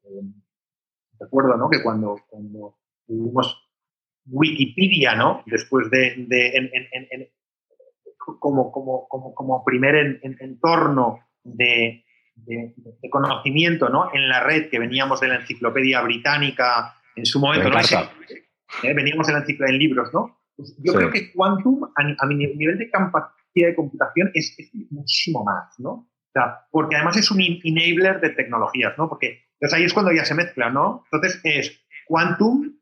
[0.03, 0.21] eh,
[1.19, 1.69] recuerdo, ¿no?
[1.69, 3.66] Que cuando, cuando tuvimos
[4.29, 5.43] Wikipedia, ¿no?
[5.45, 6.27] Después de,
[8.39, 12.03] como, como, como, como, primer entorno de,
[13.09, 14.13] conocimiento, ¿no?
[14.13, 17.79] En la red que veníamos de la enciclopedia británica en su momento, ¿no?
[17.79, 18.93] ¿eh?
[18.93, 20.37] veníamos de la enciclopedia en libros, ¿no?
[20.55, 24.57] Pues yo creo que Quantum, a, mi nivel de capacidad de computación, es,
[24.89, 26.09] muchísimo más, ¿no?
[26.69, 29.09] porque además es un enabler de tecnologías, ¿no?
[29.09, 31.03] Porque entonces ahí es cuando ya se mezcla, ¿no?
[31.11, 32.76] Entonces es Quantum,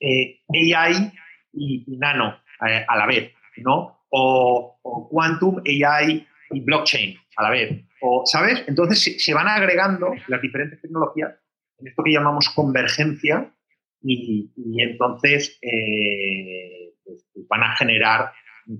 [0.00, 1.12] eh, AI
[1.52, 4.04] y, Nano eh, a la vez, ¿no?
[4.10, 4.78] O,
[5.10, 7.84] Quantum, AI y Blockchain a la vez.
[8.00, 8.64] O, ¿Sabes?
[8.66, 11.32] Entonces se, van agregando las diferentes tecnologías
[11.78, 13.52] en esto que llamamos convergencia
[14.02, 18.32] y, entonces eh, pues, pues van a generar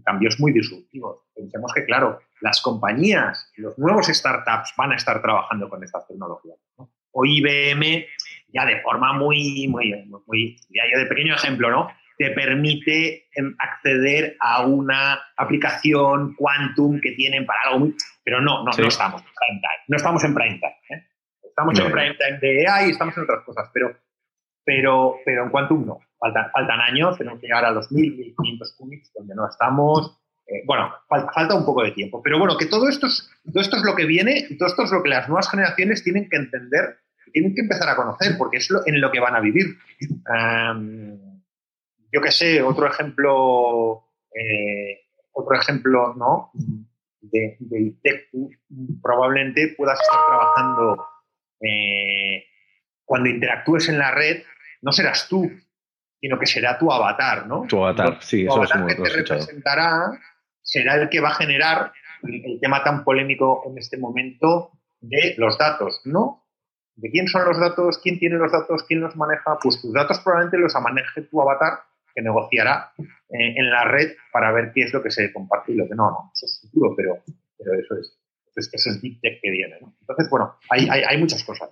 [0.04, 1.18] cambios muy disruptivos.
[1.34, 6.56] Pensemos que, claro, las compañías, los nuevos startups van a estar trabajando con estas tecnologías.
[7.12, 8.06] O IBM,
[8.53, 9.94] ya de forma muy, muy,
[10.26, 11.88] muy, ya de pequeño ejemplo, ¿no?
[12.18, 17.94] Te permite em, acceder a una aplicación quantum que tienen para algo muy...
[18.22, 19.84] Pero no, no, no estamos en prime time.
[19.88, 20.76] No estamos en prime time.
[20.90, 21.07] ¿eh?
[21.42, 23.96] Estamos en prime time de AI, estamos en otras cosas, pero,
[24.64, 26.01] pero, pero en quantum no.
[26.18, 30.20] Faltan, faltan años, tenemos que llegar a los 1.000, 1.500 qubits, donde no estamos.
[30.46, 32.22] Eh, bueno, falta, un poco de tiempo.
[32.22, 34.82] Pero bueno, que todo esto, es, todo esto es lo que viene y todo esto
[34.82, 36.98] es lo que las nuevas generaciones tienen que entender,
[37.32, 39.76] tienen que empezar a conocer, porque es lo, en lo que van a vivir.
[42.12, 44.04] yo qué sé, otro ejemplo,
[44.34, 45.00] eh,
[45.32, 46.50] otro ejemplo, ¿no?
[47.20, 48.28] De, de
[49.02, 51.06] probablemente puedas estar trabajando
[51.60, 52.44] eh,
[53.04, 54.42] cuando interactúes en la red,
[54.82, 55.50] no serás tú,
[56.20, 57.66] sino que será tu avatar, ¿no?
[57.68, 60.18] Tu avatar, sí, eso es muy que te representará
[60.62, 64.70] será el que va a generar el, tema tan polémico en este momento
[65.00, 66.46] de los datos, ¿no?
[67.01, 67.98] ¿De quién son los datos?
[68.03, 68.84] ¿Quién tiene los datos?
[68.86, 69.59] ¿Quién los maneja?
[69.62, 71.80] Pues tus datos probablemente los maneje tu avatar
[72.14, 75.76] que negociará eh, en la red para ver qué es lo que se comparte y
[75.76, 76.11] lo que no.
[76.11, 77.22] no eso es futuro, pero,
[77.59, 78.16] eso es.
[78.55, 79.76] Eso es, Deep Tech que viene.
[80.01, 81.70] Entonces, bueno, hay, muchas cosas.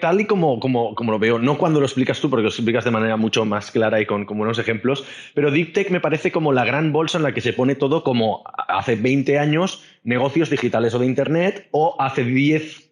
[0.00, 3.16] Tal y como, lo veo, no cuando lo explicas tú, porque lo explicas de manera
[3.16, 6.64] mucho más clara y con, con buenos ejemplos, pero Deep Tech me parece como la
[6.64, 11.00] gran bolsa en la que se pone todo como hace 20 años negocios digitales o
[11.00, 12.89] de Internet o hace 10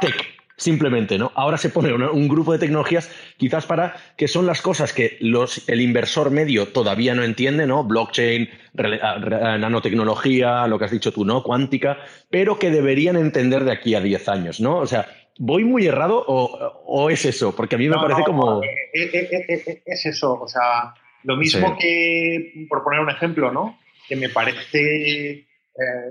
[0.00, 0.14] tech,
[0.56, 1.32] simplemente, ¿no?
[1.34, 5.68] Ahora se pone un, grupo de tecnologías quizás para que son las cosas que los,
[5.68, 7.84] el inversor medio todavía no entiende, ¿no?
[7.84, 11.42] Blockchain, nanotecnología, lo que has dicho tú, ¿no?
[11.42, 11.98] Cuántica,
[12.30, 14.78] pero que deberían entender de aquí a 10 años, ¿no?
[14.78, 15.06] O sea,
[15.42, 17.56] ¿Voy muy errado o, es eso?
[17.56, 18.62] Porque a mí me parece como...
[18.62, 20.92] Eh, eh, eh, es, eso, o sea,
[21.24, 23.78] lo mismo que, por poner un ejemplo, ¿no?
[24.06, 25.46] Que me parece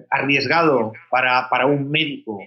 [0.09, 2.39] arriesgado para, un médico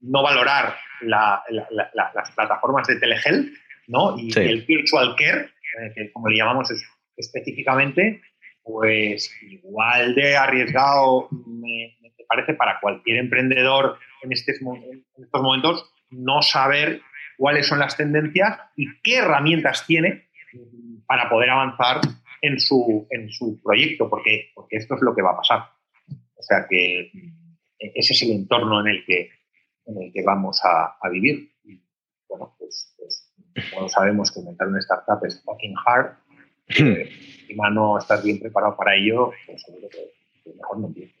[0.00, 3.52] no valorar las plataformas de telehealth,
[3.88, 4.16] ¿no?
[4.18, 5.50] Y, el virtual care,
[5.94, 6.70] que como le llamamos
[7.16, 8.20] específicamente,
[8.62, 11.96] pues igual de arriesgado me,
[12.28, 17.00] parece para cualquier emprendedor en, estos momentos no saber
[17.36, 20.28] cuáles son las tendencias y qué herramientas tiene
[21.06, 22.00] para poder avanzar
[22.40, 25.60] en su, en su proyecto, porque, porque esto es lo que va a pasar.
[26.08, 27.10] O sea que
[27.94, 29.30] ese es el entorno en el que,
[29.86, 31.52] en el que vamos a, vivir.
[31.64, 31.80] Y,
[32.28, 33.32] bueno, pues, pues,
[33.72, 36.12] como sabemos que montar una startup es fucking hard,
[36.68, 36.94] hmm.
[37.46, 41.14] si no estás bien preparado para ello, pues seguro que, mejor no empieza.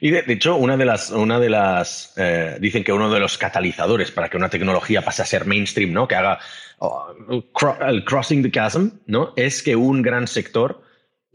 [0.00, 3.36] Y de, hecho, una de las, una de las eh, dicen que uno de los
[3.36, 6.06] catalizadores para que una tecnología pase a ser mainstream, ¿no?
[6.06, 6.38] Que haga
[6.78, 7.12] oh,
[7.80, 9.32] el crossing the chasm, ¿no?
[9.34, 10.85] Es que un gran sector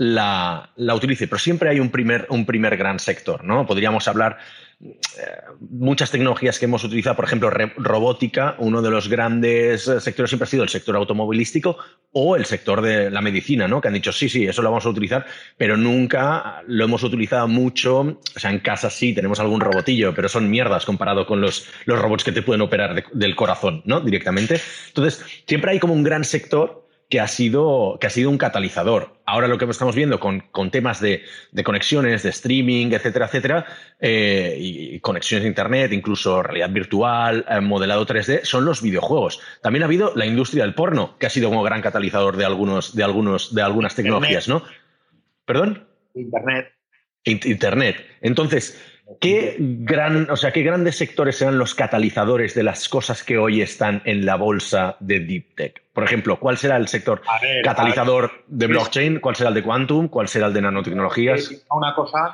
[0.02, 1.28] la, la, utilice.
[1.28, 3.68] Pero siempre hay un primer, un primer gran sector, ¿no?
[3.68, 4.40] Podríamos hablar
[5.60, 10.46] muchas tecnologías que hemos utilizado, por ejemplo, robótica, uno de los grandes eh, sectores siempre
[10.46, 11.78] ha sido el sector automovilístico
[12.14, 13.80] o el sector de la medicina, ¿no?
[13.80, 15.24] Que han dicho, sí, sí, eso lo vamos a utilizar,
[15.56, 18.00] pero nunca lo hemos utilizado mucho.
[18.00, 22.00] O sea, en casa sí tenemos algún robotillo, pero son mierdas comparado con los, los
[22.00, 24.00] robots que te pueden operar del corazón, ¿no?
[24.00, 24.60] Directamente.
[24.88, 29.18] Entonces, siempre hay como un gran sector que ha sido, que ha sido un catalizador.
[29.26, 33.66] Ahora lo que estamos viendo con, con temas de, de, conexiones, de streaming, etcétera, etcétera,
[34.00, 39.42] eh, y, conexiones de Internet, incluso realidad virtual, eh, modelado 3D, son los videojuegos.
[39.62, 42.96] También ha habido la industria del porno, que ha sido como gran catalizador de, algunos,
[42.96, 44.64] de, algunos, de algunas tecnologías, ¿no?
[45.44, 45.86] ¿Perdón?
[46.16, 46.72] Internet.
[47.26, 47.98] Internet.
[48.22, 48.82] Entonces,
[49.20, 53.62] ¿Qué, gran, o sea, ¿Qué grandes sectores serán los catalizadores de las cosas que hoy
[53.62, 55.84] están en la bolsa de Deep Tech?
[55.94, 57.22] Por ejemplo, ¿cuál será el sector
[57.64, 59.20] catalizador de blockchain?
[59.20, 60.08] ¿Cuál será el de quantum?
[60.08, 61.66] ¿Cuál será el de nanotecnologías?
[61.72, 62.34] Una cosa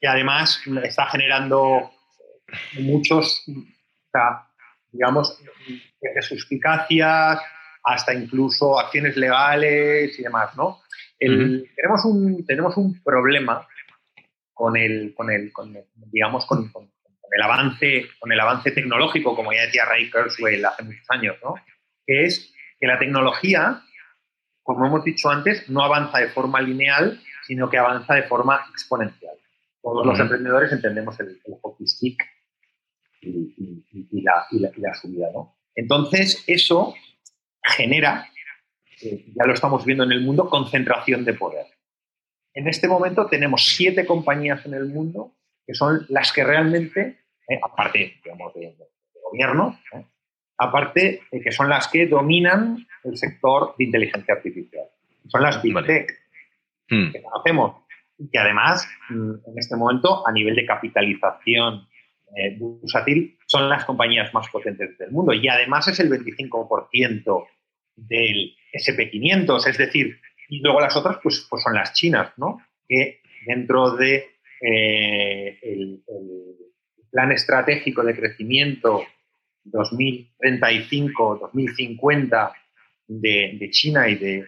[0.00, 1.90] que además está generando
[2.78, 4.48] muchos, o sea,
[4.92, 5.38] digamos,
[6.00, 7.40] desde suspicacias
[7.84, 10.80] hasta incluso acciones legales y demás, ¿no?
[11.18, 13.66] tenemos, un, tenemos un problema
[14.56, 15.52] con el, con el,
[16.10, 16.72] digamos, con,
[17.30, 21.56] el avance, con el avance tecnológico, como ya decía Ray Kurzweil hace muchos años, ¿no?
[22.06, 23.82] Que es que la tecnología,
[24.62, 29.34] como hemos dicho antes, no avanza de forma lineal, sino que avanza de forma exponencial.
[29.82, 32.24] Todos los emprendedores entendemos el, hockey stick
[33.20, 34.46] y, la,
[34.78, 35.54] la, subida, ¿no?
[35.74, 36.94] Entonces, eso
[37.62, 38.30] genera,
[39.02, 41.75] eh, ya lo estamos viendo en el mundo, concentración de poder.
[42.56, 45.34] En este momento tenemos siete compañías en el mundo
[45.66, 48.74] que son las que realmente, eh, aparte, digamos, de,
[49.30, 50.04] gobierno, ¿eh?
[50.56, 54.86] aparte que son las que dominan el sector de inteligencia artificial.
[55.28, 56.10] Son las Big Tech
[56.88, 57.12] hmm.
[57.12, 57.82] que conocemos
[58.16, 61.86] y que además, mm, en este momento, a nivel de capitalización
[62.36, 65.34] eh, bursátil, son las compañías más potentes del mundo.
[65.34, 67.46] Y además es el 25%
[67.96, 72.60] del SP500, es decir, y luego las otras pues, pues son las chinas, ¿no?
[72.88, 74.30] Que dentro de
[74.60, 76.02] eh, el,
[77.10, 79.02] plan estratégico de crecimiento
[79.66, 82.52] 2035-2050
[83.06, 84.44] de, China y, de,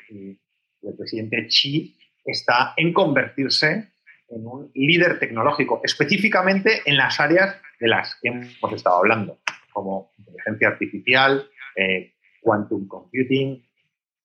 [0.82, 3.92] del presidente Xi está en convertirse
[4.28, 9.40] en un líder tecnológico, específicamente en las áreas de las que hemos estado hablando,
[9.72, 13.66] como inteligencia artificial, eh, quantum computing,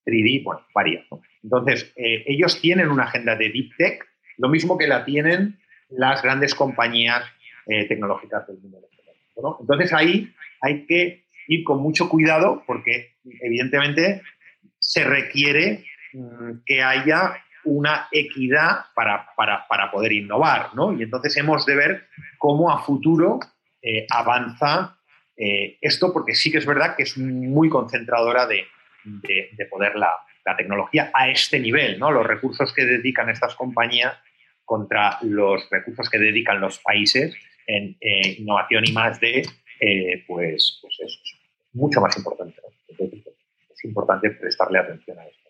[0.05, 1.05] 3D, bueno, varias.
[1.43, 4.05] Entonces, eh, ellos tienen una agenda de deep tech,
[4.37, 7.23] lo mismo que la tienen las grandes compañías
[7.67, 8.79] eh, tecnológicas del mundo.
[9.59, 10.31] Entonces ahí
[10.61, 14.21] hay que ir con mucho cuidado porque evidentemente
[14.79, 15.83] se requiere
[16.13, 19.25] mm, que haya una equidad para,
[19.91, 20.97] poder innovar, ¿no?
[20.97, 23.39] Y entonces hemos de ver cómo a futuro
[23.81, 24.97] eh, avanza
[25.35, 28.65] esto, porque sí que es verdad que es muy concentradora de,
[29.69, 30.11] poder la,
[30.45, 32.11] la, tecnología a este nivel, ¿no?
[32.11, 34.17] Los recursos que dedican estas compañías
[34.65, 37.35] contra los recursos que dedican los países
[37.67, 39.45] en innovación y más de,
[39.79, 41.19] eh, pues, pues es
[41.73, 42.61] mucho más importante.
[42.97, 45.42] es importante prestarle atención a esto.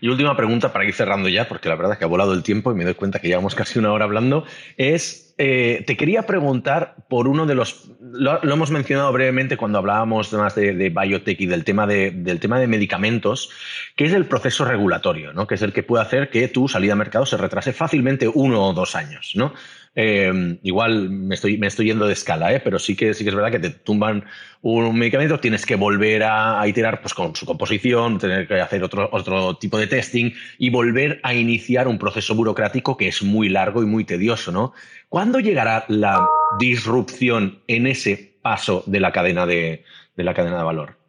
[0.00, 2.42] Y última pregunta para ir cerrando ya, porque la verdad es que ha volado el
[2.42, 4.44] tiempo y me doy cuenta que llevamos casi una hora hablando,
[4.76, 10.32] es, eh, te quería preguntar por uno de los, lo, hemos mencionado brevemente cuando hablábamos
[10.32, 13.50] más de, biotech y del tema de, del tema de medicamentos,
[13.94, 15.46] que es el proceso regulatorio, ¿no?
[15.46, 18.68] que es el que puede hacer que tu salida a mercado se retrase fácilmente uno
[18.68, 19.32] o dos años.
[19.34, 19.52] ¿no?
[19.94, 22.60] Eh, igual me estoy, me estoy yendo de escala, ¿eh?
[22.62, 24.24] pero sí que, sí que es verdad que te tumban
[24.62, 29.08] un medicamento, tienes que volver a, iterar pues, con su composición, tener que hacer otro,
[29.12, 33.82] otro tipo de testing y volver a iniciar un proceso burocrático que es muy largo
[33.82, 34.52] y muy tedioso.
[34.52, 34.72] ¿no?
[35.08, 36.24] ¿Cuándo llegará la
[36.58, 39.84] disrupción en ese paso de la cadena de,
[40.16, 41.00] de la cadena de valor?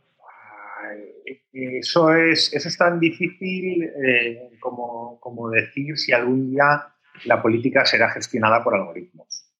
[1.53, 6.87] Eso es, es tan difícil eh, como, como decir si algún día
[7.25, 9.51] la política será gestionada por algoritmos.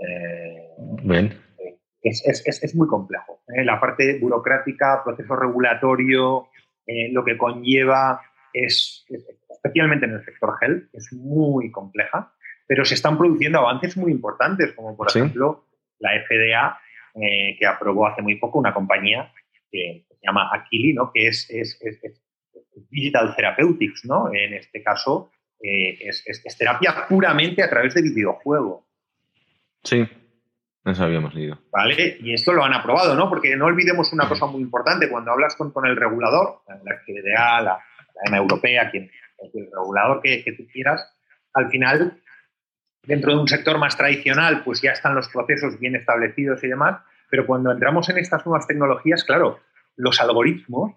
[0.00, 0.68] Eh,
[2.02, 3.42] es, muy complejo.
[3.48, 3.64] ¿eh?
[3.64, 6.48] La parte burocrática, proceso regulatorio,
[6.86, 8.20] eh, lo que conlleva
[8.52, 9.04] es,
[9.50, 12.32] especialmente en el sector health, es muy compleja,
[12.66, 15.66] pero se están produciendo avances muy importantes, como por ejemplo
[15.98, 16.78] la FDA,
[17.12, 19.32] que aprobó hace muy poco una compañía
[19.70, 21.10] que se llama Aquili, ¿no?
[21.12, 21.48] que es,
[22.90, 24.32] Digital Therapeutics, ¿no?
[24.32, 25.30] en este caso
[25.62, 28.86] eh, es, terapia puramente a través del videojuego.
[29.82, 30.08] Sí,
[30.84, 31.58] eso habíamos leído.
[31.70, 32.18] ¿Vale?
[32.20, 33.28] Y esto lo han aprobado, ¿no?
[33.28, 37.78] Porque no olvidemos una cosa muy importante, cuando hablas con, el regulador, la FDA, la,
[38.30, 39.10] la Europea, quien,
[39.42, 41.16] el regulador que, tú quieras,
[41.54, 42.20] al final,
[43.02, 47.00] dentro de un sector más tradicional, pues ya están los procesos bien establecidos y demás,
[47.30, 49.60] pero cuando entramos en estas nuevas tecnologías, claro,
[49.96, 50.94] los algoritmos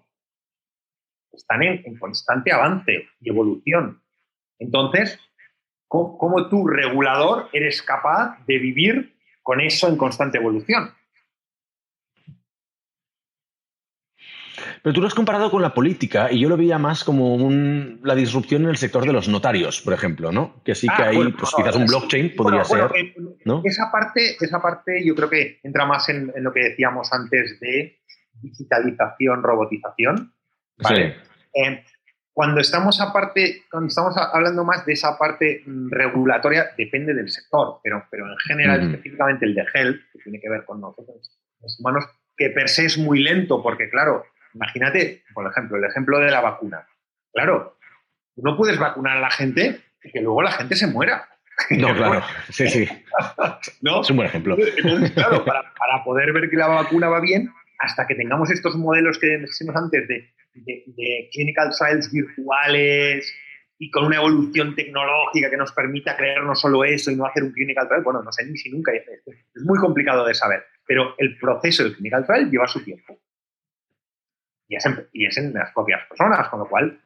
[1.32, 4.03] están en constante avance y evolución.
[4.64, 5.20] Entonces,
[5.88, 10.90] ¿cómo, tú, regulador, eres capaz de vivir con eso en constante evolución?
[14.82, 17.50] Pero tú lo has comparado con la política y yo lo veía más como
[18.02, 20.62] la disrupción en el sector de los notarios, por ejemplo, ¿no?
[20.62, 22.90] Que sí que ah, hay, pues quizás un blockchain podría ser.
[22.94, 23.14] Eh,
[23.64, 27.98] esa, parte, esa parte yo creo que entra más en, lo que decíamos antes de
[28.42, 30.32] digitalización, robotización.
[30.76, 31.16] ¿vale?
[31.54, 31.84] Eh,
[32.34, 37.78] cuando estamos aparte, cuando estamos hablando más de esa parte mm, regulatoria, depende del sector,
[37.82, 41.30] pero, pero en general, específicamente el de health, que tiene que ver con nosotros,
[41.62, 42.06] los humanos,
[42.36, 46.40] que per se es muy lento, porque claro, imagínate, por ejemplo, el ejemplo de la
[46.40, 46.84] vacuna.
[47.32, 47.78] Claro,
[48.36, 51.28] no puedes vacunar a la gente y que luego la gente se muera.
[51.70, 52.20] No, claro,
[52.50, 52.88] sí, sí.
[53.80, 54.00] ¿No?
[54.00, 54.56] Es un buen ejemplo.
[54.58, 58.74] Entonces, claro, para, para, poder ver que la vacuna va bien, hasta que tengamos estos
[58.74, 63.32] modelos que decimos antes de, de, de clinical trials virtuales,
[63.78, 67.42] y con una evolución tecnológica que nos permita creer no solo eso y no hacer
[67.42, 71.14] un clinical trial, bueno, no sé ni si nunca, es muy complicado de saber, pero
[71.18, 73.18] el proceso del clinical trial lleva su tiempo.
[74.68, 77.00] Y es en, y es en las propias personas, con lo cual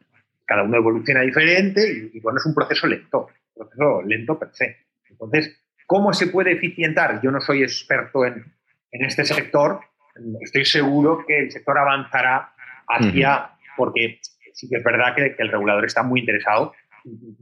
[0.45, 4.77] cada uno evoluciona diferente y, bueno, es un proceso lento, un proceso lento per se.
[5.11, 7.21] Entonces, ¿cómo se puede eficientar?
[7.23, 8.45] Yo no soy experto en,
[8.93, 9.81] en este sector,
[10.43, 12.53] estoy seguro que el sector avanzará
[12.89, 14.21] hacia, porque
[14.53, 16.73] sí que es verdad que, el regulador está muy interesado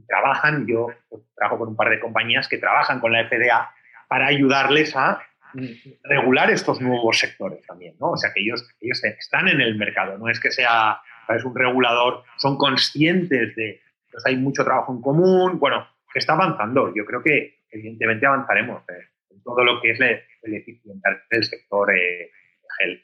[0.07, 3.69] trabajan, yo pues, trabajo con un par de compañías que trabajan con la FDA
[4.07, 5.21] para ayudarles a
[5.53, 5.65] mm,
[6.03, 8.11] regular estos nuevos sectores también, ¿no?
[8.11, 11.01] O sea, que ellos, ellos están en el mercado, no es que sea
[11.35, 13.81] es un regulador, son conscientes de que
[14.11, 16.93] pues, hay mucho trabajo en común, bueno, que está avanzando.
[16.95, 21.93] Yo creo que evidentemente avanzaremos eh, en todo lo que es el, eficientar del sector
[21.93, 22.31] eh,
[22.79, 23.03] gel.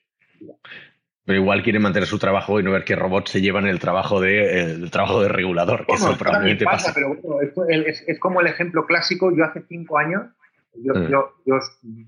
[1.25, 4.19] Pero igual quiere mantener su trabajo y no ver que robots se llevan el trabajo
[4.19, 6.93] de, el trabajo de regulador, que eso probablemente pasa.
[6.93, 9.33] Pero es, como el ejemplo clásico.
[9.35, 10.23] Yo hace cinco años,
[10.75, 11.07] yo, mm.
[11.09, 11.59] yo, yo,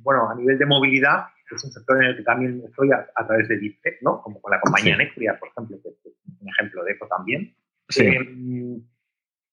[0.01, 3.47] bueno, a nivel de movilidad, es un sector en el que también estoy a, través
[3.47, 4.21] de DeepTech, ¿no?
[4.21, 5.25] Como con la compañía sí.
[5.39, 7.55] por ejemplo, que es un ejemplo de eso también.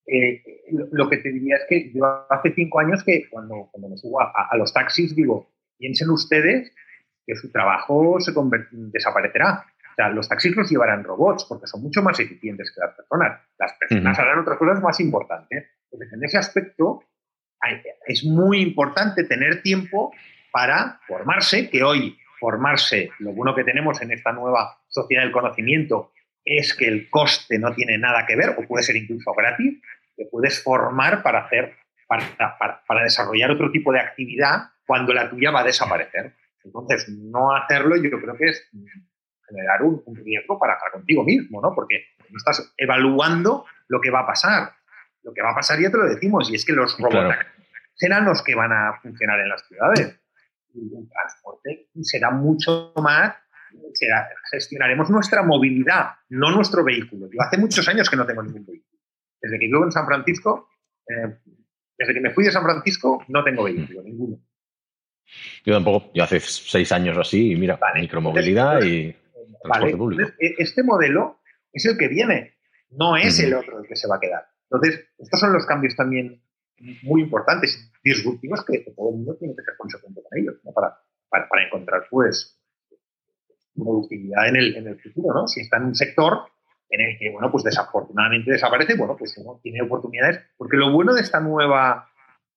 [0.04, 0.42] Eh, eh,
[0.90, 4.20] lo que te diría es que yo hace cinco años que cuando, cuando me subo
[4.20, 6.72] a, a los taxis digo, piensen ustedes
[7.26, 8.32] que su trabajo se
[8.70, 9.64] desaparecerá.
[9.92, 13.40] O sea, los taxis los llevarán robots porque son mucho más eficientes que las personas.
[13.58, 15.66] Las personas harán otras cosas más importantes.
[15.90, 17.04] Entonces, en ese aspecto,
[18.06, 20.12] es muy importante tener tiempo
[20.50, 26.12] para formarse, que hoy formarse, lo bueno que tenemos en esta nueva sociedad del conocimiento
[26.44, 29.80] es que el coste no tiene nada que ver, o puede ser incluso gratis,
[30.16, 31.76] te puedes formar para hacer,
[32.08, 32.24] para,
[32.58, 36.34] para, para desarrollar otro tipo de actividad cuando la tuya va a desaparecer.
[36.64, 38.70] Entonces, no hacerlo yo creo que es
[39.48, 41.74] generar un, riesgo para, contigo mismo, ¿no?
[41.74, 44.72] Porque no estás evaluando lo que va a pasar.
[45.22, 47.36] Lo que va a pasar ya te lo decimos, y es que los robots
[47.94, 50.18] serán los que van a funcionar en las ciudades.
[50.74, 53.34] Y el transporte será mucho más,
[54.50, 57.28] gestionaremos nuestra movilidad, no nuestro vehículo.
[57.30, 58.98] Yo hace muchos años que no tengo ningún vehículo.
[59.40, 60.68] Desde que vivo en San Francisco,
[61.08, 61.36] eh,
[61.98, 64.38] desde que me fui de San Francisco, no tengo vehículo, ninguno.
[65.64, 69.14] Yo tampoco, yo hace seis años o así, y mira, micromovilidad y
[69.62, 70.30] transporte público.
[70.38, 71.40] E, este modelo
[71.72, 72.54] es el que viene,
[72.90, 74.46] no es el otro el que se va a quedar.
[74.70, 76.42] Entonces, estos son los cambios también
[77.02, 81.64] muy importantes, disruptivos, que todo el mundo tiene que ser consecuente con ellos, para, para,
[81.64, 82.58] encontrar, pues,
[83.74, 85.46] productividad en el, en el futuro, ¿no?
[85.46, 86.40] Si está en un sector
[86.92, 91.14] en el que, bueno, pues desafortunadamente desaparece, bueno, pues uno tiene oportunidades, porque lo bueno
[91.14, 92.08] de esta nueva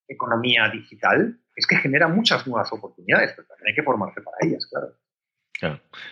[0.07, 4.67] economía digital es que genera muchas nuevas oportunidades, pero también hay que formarse para ellas,
[4.67, 4.93] claro.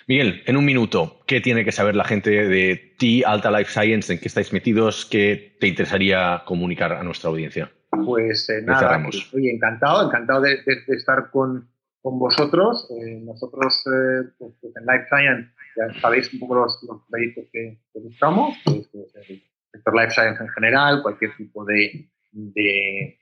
[0.07, 4.13] Miguel, en un minuto, ¿qué tiene que saber la gente de ti, Alta Life Science?
[4.13, 5.05] ¿En qué estáis metidos?
[5.05, 7.69] ¿Qué te interesaría comunicar a nuestra audiencia?
[8.05, 11.67] Pues eh, nada, estoy encantado, encantado de, estar con,
[12.01, 12.89] vosotros.
[12.91, 16.79] Eh, nosotros eh, pues, pues, en Life Science ya sabéis un poco los,
[17.09, 23.19] proyectos que, buscamos, pues, el sector Life Science en general, cualquier tipo de de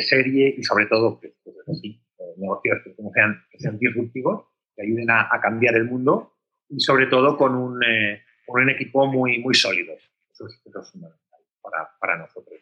[0.00, 4.82] serie y sobre todo pues, pues así, eh, negocios que, sean, que sean disruptivos, que
[4.82, 6.32] ayuden a, cambiar el mundo
[6.68, 9.94] y sobre todo con un, eh, con un equipo muy, muy sólido.
[10.30, 10.60] Eso es,
[10.90, 12.60] fundamental para, para, nosotros.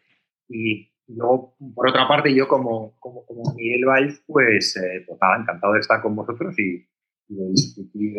[0.49, 5.75] Y luego, por otra parte, yo como, como, como Miguel Valls, pues, eh, pues encantado
[5.75, 6.87] de estar con vosotros y,
[7.27, 8.15] de discutir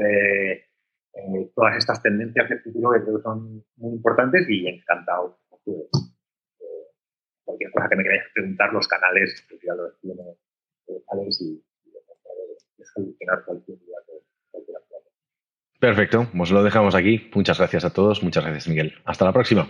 [1.54, 5.78] todas estas tendencias del futuro que creo son muy importantes y encantado pues,
[7.46, 10.22] cualquier cosa que me queráis preguntar, los canales, pues ya los tiene
[10.88, 13.96] eh, Alex y, y de solucionar cualquier día
[14.52, 14.78] cualquier
[15.80, 17.30] Perfecto, pues lo dejamos aquí.
[17.34, 18.94] Muchas gracias a todos, muchas gracias Miguel.
[19.06, 19.70] Hasta la próxima.